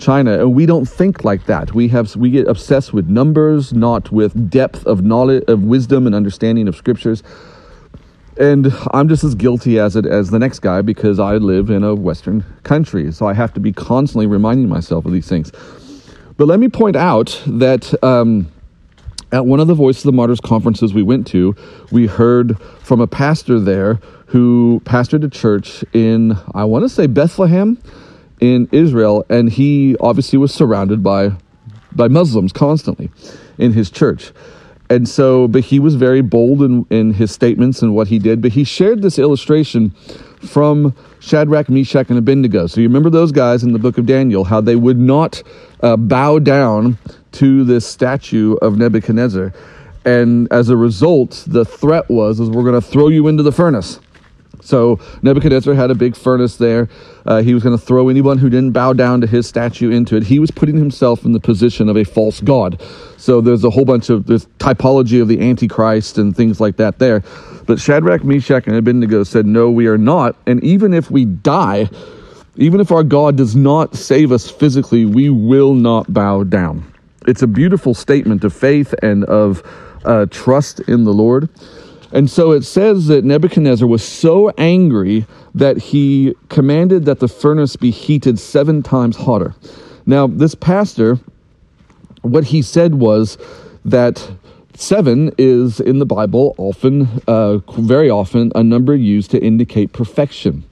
China, 0.00 0.40
and 0.40 0.54
we 0.54 0.66
don't 0.66 0.86
think 0.86 1.24
like 1.24 1.46
that. 1.46 1.74
We 1.74 1.88
have 1.88 2.16
we 2.16 2.30
get 2.30 2.48
obsessed 2.48 2.92
with 2.92 3.08
numbers, 3.08 3.72
not 3.72 4.10
with 4.10 4.50
depth 4.50 4.86
of 4.86 5.04
knowledge, 5.04 5.44
of 5.46 5.62
wisdom, 5.62 6.06
and 6.06 6.14
understanding 6.14 6.66
of 6.66 6.76
scriptures. 6.76 7.22
And 8.36 8.72
I'm 8.92 9.08
just 9.08 9.22
as 9.22 9.34
guilty 9.34 9.78
as 9.78 9.96
it 9.96 10.06
as 10.06 10.30
the 10.30 10.38
next 10.38 10.60
guy 10.60 10.82
because 10.82 11.18
I 11.18 11.36
live 11.36 11.70
in 11.70 11.84
a 11.84 11.94
Western 11.94 12.44
country, 12.62 13.12
so 13.12 13.26
I 13.26 13.34
have 13.34 13.52
to 13.54 13.60
be 13.60 13.72
constantly 13.72 14.26
reminding 14.26 14.68
myself 14.68 15.04
of 15.04 15.12
these 15.12 15.28
things. 15.28 15.52
But 16.36 16.48
let 16.48 16.58
me 16.58 16.68
point 16.68 16.96
out 16.96 17.40
that. 17.46 18.02
Um, 18.02 18.50
at 19.32 19.46
one 19.46 19.60
of 19.60 19.68
the 19.68 19.74
Voice 19.74 19.98
of 19.98 20.02
the 20.04 20.12
Martyrs 20.12 20.40
conferences 20.40 20.92
we 20.92 21.04
went 21.04 21.24
to, 21.28 21.54
we 21.92 22.08
heard 22.08 22.60
from 22.80 23.00
a 23.00 23.06
pastor 23.06 23.60
there 23.60 24.00
who 24.26 24.82
pastored 24.84 25.24
a 25.24 25.28
church 25.28 25.84
in, 25.92 26.36
I 26.52 26.64
want 26.64 26.84
to 26.84 26.88
say 26.88 27.06
Bethlehem, 27.06 27.78
in 28.40 28.68
Israel, 28.72 29.24
and 29.28 29.50
he 29.50 29.96
obviously 30.00 30.38
was 30.38 30.52
surrounded 30.52 31.02
by 31.02 31.32
by 31.92 32.08
Muslims 32.08 32.52
constantly 32.52 33.10
in 33.58 33.72
his 33.72 33.90
church. 33.90 34.32
And 34.88 35.08
so, 35.08 35.46
but 35.46 35.62
he 35.62 35.78
was 35.78 35.94
very 35.94 36.20
bold 36.20 36.62
in, 36.62 36.84
in 36.90 37.14
his 37.14 37.30
statements 37.30 37.80
and 37.80 37.94
what 37.94 38.08
he 38.08 38.18
did. 38.18 38.42
But 38.42 38.52
he 38.52 38.64
shared 38.64 39.02
this 39.02 39.20
illustration 39.20 39.90
from 40.44 40.96
Shadrach, 41.20 41.68
Meshach, 41.68 42.08
and 42.08 42.18
Abednego. 42.18 42.66
So 42.66 42.80
you 42.80 42.88
remember 42.88 43.08
those 43.08 43.30
guys 43.30 43.62
in 43.62 43.72
the 43.72 43.78
book 43.78 43.98
of 43.98 44.06
Daniel, 44.06 44.42
how 44.42 44.60
they 44.60 44.74
would 44.74 44.98
not 44.98 45.44
uh, 45.80 45.96
bow 45.96 46.40
down 46.40 46.98
to 47.32 47.62
this 47.62 47.86
statue 47.86 48.56
of 48.56 48.78
Nebuchadnezzar. 48.78 49.52
And 50.04 50.52
as 50.52 50.70
a 50.70 50.76
result, 50.76 51.44
the 51.46 51.64
threat 51.64 52.08
was, 52.10 52.40
is 52.40 52.50
we're 52.50 52.64
going 52.64 52.80
to 52.80 52.80
throw 52.80 53.08
you 53.08 53.28
into 53.28 53.44
the 53.44 53.52
furnace. 53.52 54.00
So 54.62 54.98
Nebuchadnezzar 55.22 55.74
had 55.74 55.90
a 55.90 55.94
big 55.94 56.16
furnace 56.16 56.56
there. 56.56 56.88
Uh, 57.26 57.42
he 57.42 57.54
was 57.54 57.62
going 57.62 57.76
to 57.76 57.84
throw 57.84 58.08
anyone 58.08 58.38
who 58.38 58.50
didn't 58.50 58.72
bow 58.72 58.92
down 58.92 59.20
to 59.20 59.26
his 59.26 59.46
statue 59.46 59.90
into 59.90 60.16
it. 60.16 60.24
He 60.24 60.38
was 60.38 60.50
putting 60.50 60.76
himself 60.76 61.24
in 61.24 61.32
the 61.32 61.40
position 61.40 61.88
of 61.88 61.96
a 61.96 62.04
false 62.04 62.40
god. 62.40 62.80
So 63.16 63.40
there's 63.40 63.64
a 63.64 63.70
whole 63.70 63.84
bunch 63.84 64.10
of 64.10 64.26
this 64.26 64.46
typology 64.58 65.20
of 65.20 65.28
the 65.28 65.40
Antichrist 65.40 66.18
and 66.18 66.36
things 66.36 66.60
like 66.60 66.76
that 66.76 66.98
there. 66.98 67.22
But 67.66 67.78
Shadrach, 67.78 68.24
Meshach, 68.24 68.66
and 68.66 68.76
Abednego 68.76 69.24
said, 69.24 69.46
No, 69.46 69.70
we 69.70 69.86
are 69.86 69.98
not. 69.98 70.36
And 70.46 70.62
even 70.64 70.94
if 70.94 71.10
we 71.10 71.24
die, 71.24 71.88
even 72.56 72.80
if 72.80 72.90
our 72.90 73.04
God 73.04 73.36
does 73.36 73.54
not 73.54 73.94
save 73.94 74.32
us 74.32 74.50
physically, 74.50 75.04
we 75.04 75.30
will 75.30 75.74
not 75.74 76.12
bow 76.12 76.44
down. 76.44 76.92
It's 77.26 77.42
a 77.42 77.46
beautiful 77.46 77.94
statement 77.94 78.44
of 78.44 78.52
faith 78.52 78.94
and 79.02 79.24
of 79.24 79.62
uh, 80.04 80.26
trust 80.30 80.80
in 80.80 81.04
the 81.04 81.12
Lord. 81.12 81.48
And 82.12 82.28
so 82.28 82.52
it 82.52 82.64
says 82.64 83.06
that 83.06 83.24
Nebuchadnezzar 83.24 83.86
was 83.86 84.02
so 84.02 84.50
angry 84.58 85.26
that 85.54 85.78
he 85.78 86.34
commanded 86.48 87.04
that 87.04 87.20
the 87.20 87.28
furnace 87.28 87.76
be 87.76 87.90
heated 87.90 88.38
seven 88.38 88.82
times 88.82 89.16
hotter. 89.16 89.54
Now, 90.06 90.26
this 90.26 90.54
pastor, 90.54 91.20
what 92.22 92.44
he 92.44 92.62
said 92.62 92.96
was 92.96 93.38
that 93.84 94.28
seven 94.74 95.32
is 95.38 95.78
in 95.78 95.98
the 95.98 96.06
Bible 96.06 96.54
often, 96.58 97.08
uh, 97.28 97.58
very 97.78 98.10
often, 98.10 98.50
a 98.54 98.62
number 98.62 98.94
used 98.94 99.30
to 99.30 99.40
indicate 99.40 99.92
perfection. 99.92 100.64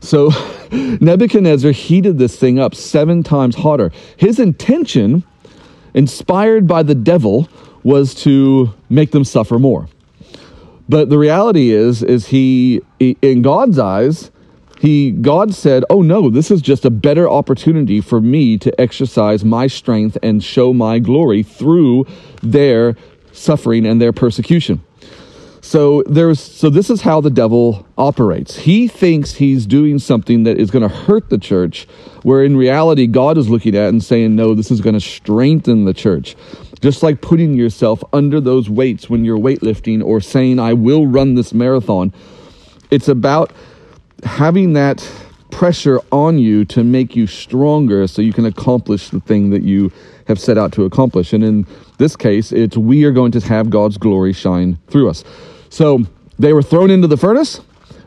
So 0.00 0.30
Nebuchadnezzar 0.72 1.72
heated 1.72 2.18
this 2.18 2.38
thing 2.38 2.58
up 2.58 2.74
seven 2.74 3.22
times 3.22 3.56
hotter. 3.56 3.90
His 4.16 4.38
intention, 4.38 5.24
inspired 5.94 6.66
by 6.66 6.82
the 6.82 6.94
devil, 6.94 7.48
was 7.82 8.14
to 8.16 8.74
make 8.90 9.12
them 9.12 9.24
suffer 9.24 9.58
more. 9.58 9.88
But 10.88 11.10
the 11.10 11.18
reality 11.18 11.70
is, 11.70 12.02
is 12.02 12.28
he, 12.28 12.80
in 12.98 13.42
God's 13.42 13.78
eyes, 13.78 14.30
he 14.80 15.10
God 15.10 15.54
said, 15.54 15.84
"Oh 15.90 16.02
no, 16.02 16.30
this 16.30 16.50
is 16.50 16.62
just 16.62 16.84
a 16.84 16.90
better 16.90 17.28
opportunity 17.28 18.00
for 18.00 18.20
me 18.20 18.56
to 18.58 18.80
exercise 18.80 19.44
my 19.44 19.66
strength 19.66 20.16
and 20.22 20.42
show 20.42 20.72
my 20.72 20.98
glory 20.98 21.42
through 21.42 22.06
their 22.42 22.96
suffering 23.32 23.84
and 23.84 24.00
their 24.00 24.12
persecution." 24.12 24.80
So 25.68 26.02
there's 26.06 26.40
so 26.40 26.70
this 26.70 26.88
is 26.88 27.02
how 27.02 27.20
the 27.20 27.28
devil 27.28 27.86
operates. 27.98 28.56
He 28.56 28.88
thinks 28.88 29.34
he's 29.34 29.66
doing 29.66 29.98
something 29.98 30.44
that 30.44 30.56
is 30.56 30.70
going 30.70 30.88
to 30.88 30.88
hurt 30.88 31.28
the 31.28 31.36
church, 31.36 31.86
where 32.22 32.42
in 32.42 32.56
reality 32.56 33.06
God 33.06 33.36
is 33.36 33.50
looking 33.50 33.76
at 33.76 33.90
and 33.90 34.02
saying, 34.02 34.34
"No, 34.34 34.54
this 34.54 34.70
is 34.70 34.80
going 34.80 34.94
to 34.94 35.00
strengthen 35.00 35.84
the 35.84 35.92
church." 35.92 36.36
Just 36.80 37.02
like 37.02 37.20
putting 37.20 37.52
yourself 37.52 38.02
under 38.14 38.40
those 38.40 38.70
weights 38.70 39.10
when 39.10 39.26
you're 39.26 39.38
weightlifting 39.38 40.02
or 40.02 40.22
saying, 40.22 40.58
"I 40.58 40.72
will 40.72 41.06
run 41.06 41.34
this 41.34 41.52
marathon." 41.52 42.14
It's 42.90 43.08
about 43.08 43.52
having 44.22 44.72
that 44.72 45.06
pressure 45.50 46.00
on 46.10 46.38
you 46.38 46.64
to 46.64 46.82
make 46.82 47.14
you 47.14 47.26
stronger 47.26 48.06
so 48.06 48.22
you 48.22 48.32
can 48.32 48.46
accomplish 48.46 49.10
the 49.10 49.20
thing 49.20 49.50
that 49.50 49.64
you 49.64 49.92
have 50.28 50.40
set 50.40 50.56
out 50.56 50.72
to 50.72 50.84
accomplish. 50.86 51.34
And 51.34 51.44
in 51.44 51.66
this 51.98 52.16
case, 52.16 52.52
it's 52.52 52.78
we 52.78 53.04
are 53.04 53.12
going 53.12 53.32
to 53.32 53.40
have 53.40 53.68
God's 53.68 53.98
glory 53.98 54.32
shine 54.32 54.78
through 54.88 55.10
us. 55.10 55.24
So 55.70 56.04
they 56.38 56.52
were 56.52 56.62
thrown 56.62 56.90
into 56.90 57.08
the 57.08 57.16
furnace. 57.16 57.60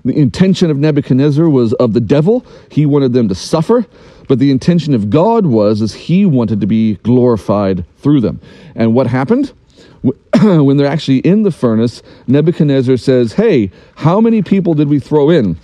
The 0.03 0.17
intention 0.17 0.71
of 0.71 0.77
Nebuchadnezzar 0.77 1.47
was 1.47 1.73
of 1.73 1.93
the 1.93 2.01
devil. 2.01 2.45
He 2.69 2.85
wanted 2.85 3.13
them 3.13 3.27
to 3.29 3.35
suffer, 3.35 3.85
but 4.27 4.39
the 4.39 4.49
intention 4.49 4.93
of 4.93 5.09
God 5.09 5.45
was 5.45 5.81
as 5.81 5.93
he 5.93 6.25
wanted 6.25 6.59
to 6.61 6.67
be 6.67 6.95
glorified 6.95 7.85
through 7.97 8.21
them. 8.21 8.39
And 8.75 8.95
what 8.95 9.07
happened? 9.07 9.53
when 10.41 10.77
they're 10.77 10.87
actually 10.87 11.19
in 11.19 11.43
the 11.43 11.51
furnace, 11.51 12.01
Nebuchadnezzar 12.27 12.97
says, 12.97 13.33
"Hey, 13.33 13.71
how 13.95 14.19
many 14.19 14.41
people 14.41 14.73
did 14.73 14.89
we 14.89 14.99
throw 14.99 15.29
in?" 15.29 15.57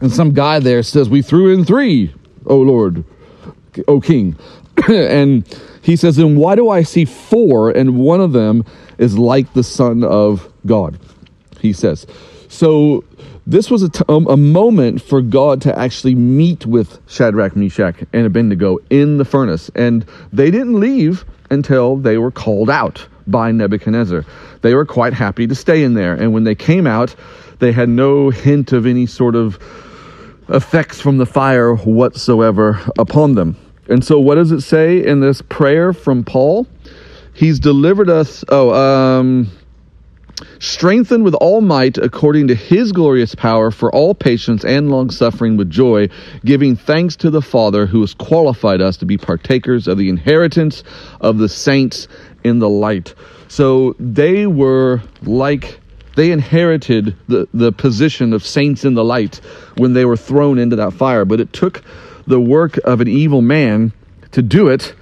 And 0.00 0.10
some 0.10 0.32
guy 0.32 0.60
there 0.60 0.82
says, 0.82 1.10
"We 1.10 1.20
threw 1.20 1.52
in 1.52 1.64
3, 1.64 2.14
oh 2.46 2.60
Lord, 2.60 3.04
oh 3.86 4.00
king." 4.00 4.36
and 4.88 5.46
he 5.82 5.96
says, 5.96 6.16
"Then 6.16 6.36
why 6.36 6.54
do 6.54 6.70
I 6.70 6.82
see 6.82 7.04
four 7.04 7.70
and 7.70 7.98
one 7.98 8.20
of 8.22 8.32
them 8.32 8.64
is 8.96 9.18
like 9.18 9.52
the 9.52 9.64
son 9.64 10.02
of 10.04 10.50
God?" 10.64 10.98
He 11.60 11.72
says. 11.72 12.06
So 12.48 13.04
this 13.46 13.70
was 13.70 13.82
a, 13.82 13.88
t- 13.88 14.04
um, 14.08 14.26
a 14.26 14.36
moment 14.36 15.00
for 15.02 15.22
God 15.22 15.60
to 15.62 15.78
actually 15.78 16.14
meet 16.14 16.66
with 16.66 16.98
Shadrach, 17.08 17.56
Meshach, 17.56 17.96
and 18.12 18.26
Abednego 18.26 18.78
in 18.90 19.18
the 19.18 19.24
furnace. 19.24 19.70
And 19.74 20.04
they 20.32 20.50
didn't 20.50 20.78
leave 20.78 21.24
until 21.50 21.96
they 21.96 22.18
were 22.18 22.30
called 22.30 22.70
out 22.70 23.06
by 23.26 23.52
Nebuchadnezzar. 23.52 24.24
They 24.62 24.74
were 24.74 24.86
quite 24.86 25.12
happy 25.12 25.46
to 25.46 25.54
stay 25.54 25.82
in 25.82 25.94
there. 25.94 26.14
And 26.14 26.32
when 26.32 26.44
they 26.44 26.54
came 26.54 26.86
out, 26.86 27.14
they 27.60 27.72
had 27.72 27.88
no 27.88 28.30
hint 28.30 28.72
of 28.72 28.86
any 28.86 29.06
sort 29.06 29.36
of 29.36 29.58
effects 30.48 31.00
from 31.00 31.18
the 31.18 31.26
fire 31.26 31.74
whatsoever 31.74 32.80
upon 32.98 33.34
them. 33.34 33.56
And 33.88 34.04
so, 34.04 34.18
what 34.18 34.36
does 34.36 34.52
it 34.52 34.60
say 34.60 35.04
in 35.04 35.20
this 35.20 35.42
prayer 35.42 35.92
from 35.92 36.24
Paul? 36.24 36.66
He's 37.34 37.58
delivered 37.58 38.10
us. 38.10 38.44
Oh, 38.48 38.72
um, 38.72 39.50
strengthened 40.60 41.24
with 41.24 41.34
all 41.34 41.60
might 41.60 41.98
according 41.98 42.46
to 42.48 42.54
his 42.54 42.92
glorious 42.92 43.34
power 43.34 43.70
for 43.70 43.92
all 43.92 44.14
patience 44.14 44.64
and 44.64 44.90
long 44.90 45.10
suffering 45.10 45.56
with 45.56 45.70
joy, 45.70 46.08
giving 46.44 46.76
thanks 46.76 47.16
to 47.16 47.30
the 47.30 47.42
Father 47.42 47.86
who 47.86 48.00
has 48.02 48.14
qualified 48.14 48.80
us 48.80 48.98
to 48.98 49.06
be 49.06 49.18
partakers 49.18 49.88
of 49.88 49.98
the 49.98 50.08
inheritance 50.08 50.84
of 51.20 51.38
the 51.38 51.48
saints 51.48 52.06
in 52.44 52.58
the 52.58 52.68
light. 52.68 53.14
So 53.48 53.96
they 53.98 54.46
were 54.46 55.02
like 55.22 55.80
they 56.16 56.32
inherited 56.32 57.16
the, 57.28 57.48
the 57.54 57.72
position 57.72 58.32
of 58.32 58.44
saints 58.44 58.84
in 58.84 58.94
the 58.94 59.04
light 59.04 59.36
when 59.76 59.94
they 59.94 60.04
were 60.04 60.16
thrown 60.16 60.58
into 60.58 60.76
that 60.76 60.92
fire. 60.92 61.24
But 61.24 61.40
it 61.40 61.52
took 61.52 61.82
the 62.26 62.40
work 62.40 62.76
of 62.84 63.00
an 63.00 63.08
evil 63.08 63.40
man 63.40 63.92
to 64.32 64.42
do 64.42 64.68
it 64.68 64.94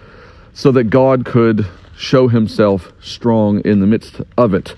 so 0.53 0.71
that 0.73 0.85
God 0.85 1.25
could 1.25 1.67
show 1.97 2.29
himself 2.29 2.93
strong 3.01 3.61
in 3.65 3.81
the 3.81 3.87
midst 3.87 4.21
of 4.37 4.55
it. 4.55 4.77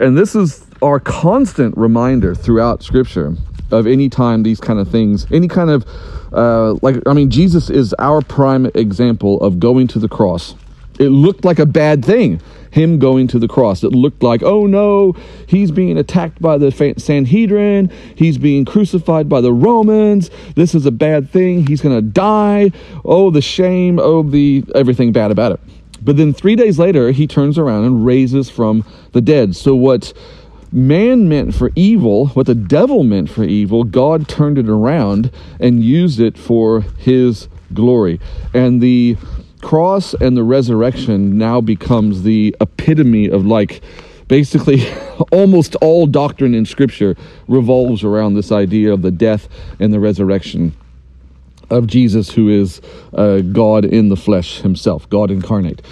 And 0.00 0.16
this 0.16 0.34
is 0.34 0.64
our 0.80 0.98
constant 0.98 1.76
reminder 1.76 2.34
throughout 2.34 2.82
Scripture 2.82 3.36
of 3.70 3.86
any 3.86 4.08
time 4.08 4.42
these 4.42 4.58
kind 4.58 4.78
of 4.78 4.88
things, 4.90 5.26
any 5.30 5.46
kind 5.46 5.68
of, 5.68 5.86
uh, 6.32 6.72
like, 6.80 6.96
I 7.06 7.12
mean, 7.12 7.28
Jesus 7.30 7.68
is 7.68 7.94
our 7.98 8.22
prime 8.22 8.64
example 8.74 9.38
of 9.42 9.60
going 9.60 9.88
to 9.88 9.98
the 9.98 10.08
cross. 10.08 10.54
It 10.98 11.10
looked 11.10 11.44
like 11.44 11.58
a 11.58 11.66
bad 11.66 12.02
thing, 12.02 12.40
him 12.70 12.98
going 12.98 13.28
to 13.28 13.38
the 13.38 13.46
cross. 13.46 13.84
It 13.84 13.92
looked 13.92 14.22
like, 14.22 14.42
oh 14.42 14.66
no, 14.66 15.14
he's 15.46 15.70
being 15.70 15.98
attacked 15.98 16.40
by 16.40 16.56
the 16.56 16.70
Sanhedrin, 16.96 17.90
he's 18.16 18.38
being 18.38 18.64
crucified 18.64 19.28
by 19.28 19.42
the 19.42 19.52
Romans, 19.52 20.30
this 20.56 20.74
is 20.74 20.86
a 20.86 20.90
bad 20.90 21.28
thing, 21.28 21.66
he's 21.66 21.82
going 21.82 21.94
to 21.94 22.02
die, 22.02 22.72
oh, 23.04 23.30
the 23.30 23.42
shame, 23.42 23.98
oh, 23.98 24.22
the 24.22 24.64
everything 24.74 25.12
bad 25.12 25.30
about 25.30 25.52
it. 25.52 25.60
But 26.02 26.16
then 26.16 26.32
three 26.32 26.56
days 26.56 26.78
later, 26.78 27.10
he 27.10 27.26
turns 27.26 27.58
around 27.58 27.84
and 27.84 28.04
raises 28.04 28.48
from 28.50 28.84
the 29.12 29.20
dead. 29.20 29.56
So, 29.56 29.74
what 29.74 30.12
man 30.72 31.28
meant 31.28 31.54
for 31.54 31.70
evil, 31.74 32.28
what 32.28 32.46
the 32.46 32.54
devil 32.54 33.02
meant 33.02 33.30
for 33.30 33.44
evil, 33.44 33.84
God 33.84 34.28
turned 34.28 34.58
it 34.58 34.68
around 34.68 35.30
and 35.58 35.82
used 35.82 36.20
it 36.20 36.38
for 36.38 36.82
his 36.98 37.48
glory. 37.74 38.20
And 38.54 38.80
the 38.80 39.16
cross 39.60 40.14
and 40.14 40.36
the 40.36 40.44
resurrection 40.44 41.36
now 41.36 41.60
becomes 41.60 42.22
the 42.22 42.56
epitome 42.60 43.28
of 43.28 43.44
like 43.44 43.82
basically 44.28 44.86
almost 45.32 45.74
all 45.76 46.06
doctrine 46.06 46.54
in 46.54 46.64
scripture 46.64 47.16
revolves 47.46 48.02
around 48.04 48.34
this 48.34 48.52
idea 48.52 48.92
of 48.92 49.02
the 49.02 49.10
death 49.10 49.48
and 49.78 49.92
the 49.92 50.00
resurrection 50.00 50.74
of 51.70 51.86
Jesus, 51.86 52.30
who 52.30 52.48
is 52.48 52.80
uh, 53.14 53.40
God 53.40 53.84
in 53.84 54.08
the 54.08 54.16
flesh 54.16 54.60
himself, 54.60 55.08
God 55.08 55.30
incarnate. 55.30 55.82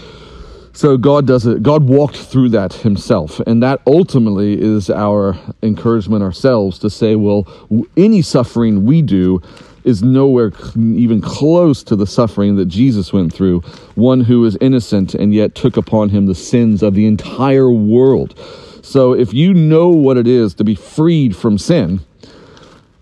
So 0.72 0.96
God 0.96 1.26
does 1.26 1.44
it. 1.44 1.62
God 1.62 1.84
walked 1.88 2.16
through 2.16 2.50
that 2.50 2.72
himself, 2.72 3.40
and 3.40 3.60
that 3.64 3.80
ultimately 3.86 4.60
is 4.60 4.90
our 4.90 5.36
encouragement 5.62 6.22
ourselves 6.22 6.78
to 6.78 6.88
say, 6.88 7.16
well, 7.16 7.48
any 7.96 8.22
suffering 8.22 8.84
we 8.84 9.02
do 9.02 9.42
is 9.82 10.02
nowhere 10.02 10.52
even 10.76 11.20
close 11.20 11.82
to 11.82 11.96
the 11.96 12.06
suffering 12.06 12.56
that 12.56 12.66
Jesus 12.66 13.12
went 13.12 13.32
through. 13.32 13.60
One 13.94 14.20
who 14.20 14.44
is 14.44 14.56
innocent 14.60 15.14
and 15.14 15.34
yet 15.34 15.54
took 15.54 15.76
upon 15.76 16.10
him 16.10 16.26
the 16.26 16.34
sins 16.34 16.82
of 16.82 16.94
the 16.94 17.06
entire 17.06 17.70
world. 17.70 18.38
So 18.82 19.14
if 19.14 19.34
you 19.34 19.54
know 19.54 19.88
what 19.88 20.16
it 20.16 20.28
is 20.28 20.54
to 20.54 20.64
be 20.64 20.74
freed 20.74 21.34
from 21.34 21.58
sin, 21.58 22.00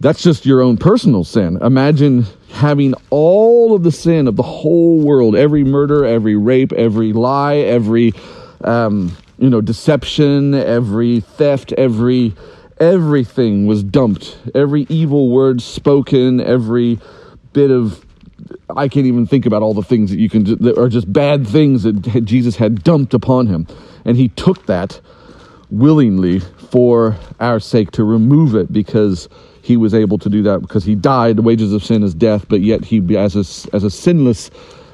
that's 0.01 0.23
just 0.23 0.45
your 0.45 0.61
own 0.61 0.77
personal 0.77 1.25
sin. 1.25 1.59
Imagine 1.63 2.27
having 2.51 2.95
all 3.11 3.75
of 3.75 3.83
the 3.83 3.93
sin 3.93 4.29
of 4.29 4.37
the 4.37 4.43
whole 4.43 5.01
world, 5.01 5.35
every 5.35 5.65
murder, 5.65 6.05
every 6.05 6.37
rape, 6.37 6.73
every 6.73 7.13
lie, 7.13 7.57
every 7.57 8.13
um, 8.63 9.17
you 9.39 9.49
know 9.51 9.61
deception, 9.61 10.55
every 10.55 11.21
theft, 11.21 11.73
every 11.73 12.35
everything 12.79 13.67
was 13.67 13.83
dumped. 13.83 14.39
Every 14.55 14.87
evil 14.89 15.31
word 15.31 15.63
spoken, 15.63 16.41
every 16.41 16.99
bit 17.53 17.71
of 17.71 18.05
I 18.77 18.89
can't 18.89 19.07
even 19.07 19.27
think 19.27 19.47
about 19.47 19.63
all 19.63 19.75
the 19.75 19.83
things 19.83 20.11
that 20.11 20.19
you 20.19 20.29
can 20.29 20.45
that 20.45 20.77
are 20.79 20.89
just 20.89 21.11
bad 21.11 21.47
things 21.47 21.85
that 21.85 22.25
Jesus 22.25 22.57
had 22.57 22.83
dumped 22.85 23.15
upon 23.15 23.47
him, 23.47 23.67
and 24.05 24.17
he 24.17 24.29
took 24.29 24.67
that 24.67 25.01
willingly 25.71 26.41
for 26.41 27.17
our 27.41 27.59
sake 27.61 27.91
to 27.93 28.05
remove 28.05 28.55
it 28.55 28.73
because 28.73 29.29
he 29.67 29.77
was 29.77 29.95
able 29.95 30.17
to 30.17 30.29
do 30.29 30.45
that 30.45 30.61
because 30.61 30.85
he 30.85 30.95
died. 30.95 31.35
The 31.35 31.43
wages 31.43 31.73
of 31.73 31.83
sin 31.83 32.05
is 32.05 32.15
death, 32.15 32.47
but 32.49 32.61
yet 32.61 32.85
he, 32.85 33.01
as 33.17 33.35
a, 33.35 33.75
as 33.75 33.83
a 33.83 33.91
sinless 33.91 34.49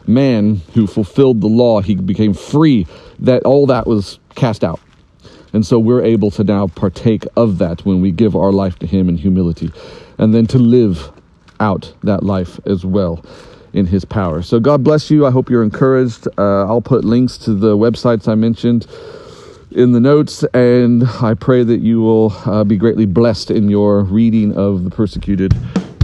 man 0.06 0.62
who 0.72 0.87
fulfilled 0.87 1.42
the 1.42 1.46
law, 1.46 1.82
he 1.82 1.94
became 1.94 2.32
free. 2.32 2.87
That 3.18 3.42
all 3.42 3.66
that 3.66 3.87
was 3.87 4.18
cast 4.35 4.64
out. 4.64 4.80
And 5.52 5.66
so 5.66 5.78
we're 5.78 6.02
able 6.02 6.30
to 6.30 6.42
now 6.42 6.68
partake 6.68 7.26
of 7.37 7.58
that 7.58 7.85
when 7.85 8.00
we 8.00 8.11
give 8.12 8.35
our 8.35 8.50
life 8.50 8.78
to 8.78 8.87
Him 8.87 9.11
in 9.11 9.18
humility, 9.18 9.70
and 10.16 10.35
then 10.35 10.46
to 10.46 10.58
live 10.58 11.12
out 11.61 11.92
that 12.02 12.22
life 12.22 12.58
as 12.64 12.87
well 12.87 13.22
in 13.74 13.85
His 13.85 14.06
power. 14.06 14.40
So 14.40 14.58
God 14.58 14.82
bless 14.82 15.11
you. 15.11 15.26
I 15.26 15.30
hope 15.30 15.50
you're 15.50 15.62
encouraged. 15.62 16.28
Uh, 16.38 16.64
I'll 16.64 16.80
put 16.80 17.04
links 17.04 17.37
to 17.44 17.52
the 17.52 17.76
websites 17.76 18.26
I 18.26 18.37
mentioned 18.37 18.87
in 19.74 19.92
the 19.92 20.00
notes, 20.00 20.44
and 20.54 21.04
I 21.20 21.35
pray 21.35 21.64
that 21.64 21.80
you 21.80 22.00
will 22.00 22.32
uh, 22.46 22.64
be 22.64 22.76
greatly 22.76 23.06
blessed 23.06 23.50
in 23.50 23.68
your 23.68 24.02
reading 24.04 24.56
of 24.56 24.85
the 24.85 24.90
persecuted 24.90 25.54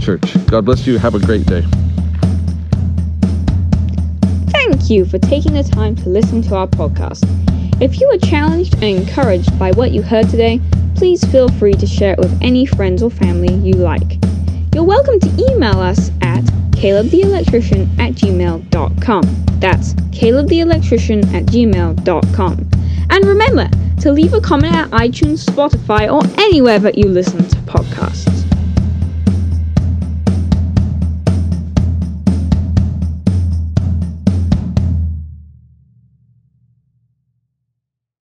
church. 0.01 0.35
God 0.47 0.65
bless 0.65 0.85
you. 0.87 0.97
Have 0.97 1.15
a 1.15 1.19
great 1.19 1.45
day. 1.45 1.63
Thank 4.51 4.89
you 4.89 5.05
for 5.05 5.19
taking 5.19 5.53
the 5.53 5.63
time 5.63 5.95
to 5.97 6.09
listen 6.09 6.41
to 6.43 6.55
our 6.55 6.67
podcast. 6.67 7.23
If 7.81 7.99
you 7.99 8.07
were 8.09 8.17
challenged 8.17 8.73
and 8.75 8.83
encouraged 8.83 9.57
by 9.57 9.71
what 9.71 9.91
you 9.91 10.01
heard 10.01 10.29
today, 10.29 10.59
please 10.95 11.23
feel 11.25 11.47
free 11.49 11.73
to 11.73 11.87
share 11.87 12.13
it 12.13 12.19
with 12.19 12.37
any 12.41 12.65
friends 12.65 13.01
or 13.01 13.09
family 13.09 13.53
you 13.53 13.73
like. 13.73 14.17
You're 14.73 14.83
welcome 14.83 15.19
to 15.19 15.51
email 15.51 15.79
us 15.79 16.11
at 16.21 16.43
calebtheelectrician 16.71 17.99
at 17.99 18.13
gmail.com. 18.13 19.21
That's 19.59 19.93
calebtheelectrician 19.93 21.33
at 21.33 21.45
gmail.com. 21.45 22.69
And 23.09 23.25
remember 23.25 23.69
to 24.01 24.11
leave 24.11 24.33
a 24.33 24.41
comment 24.41 24.75
at 24.75 24.89
iTunes, 24.91 25.45
Spotify, 25.45 26.11
or 26.11 26.21
anywhere 26.39 26.79
that 26.79 26.97
you 26.97 27.05
listen 27.05 27.47
to 27.47 27.55
podcasts. 27.57 28.45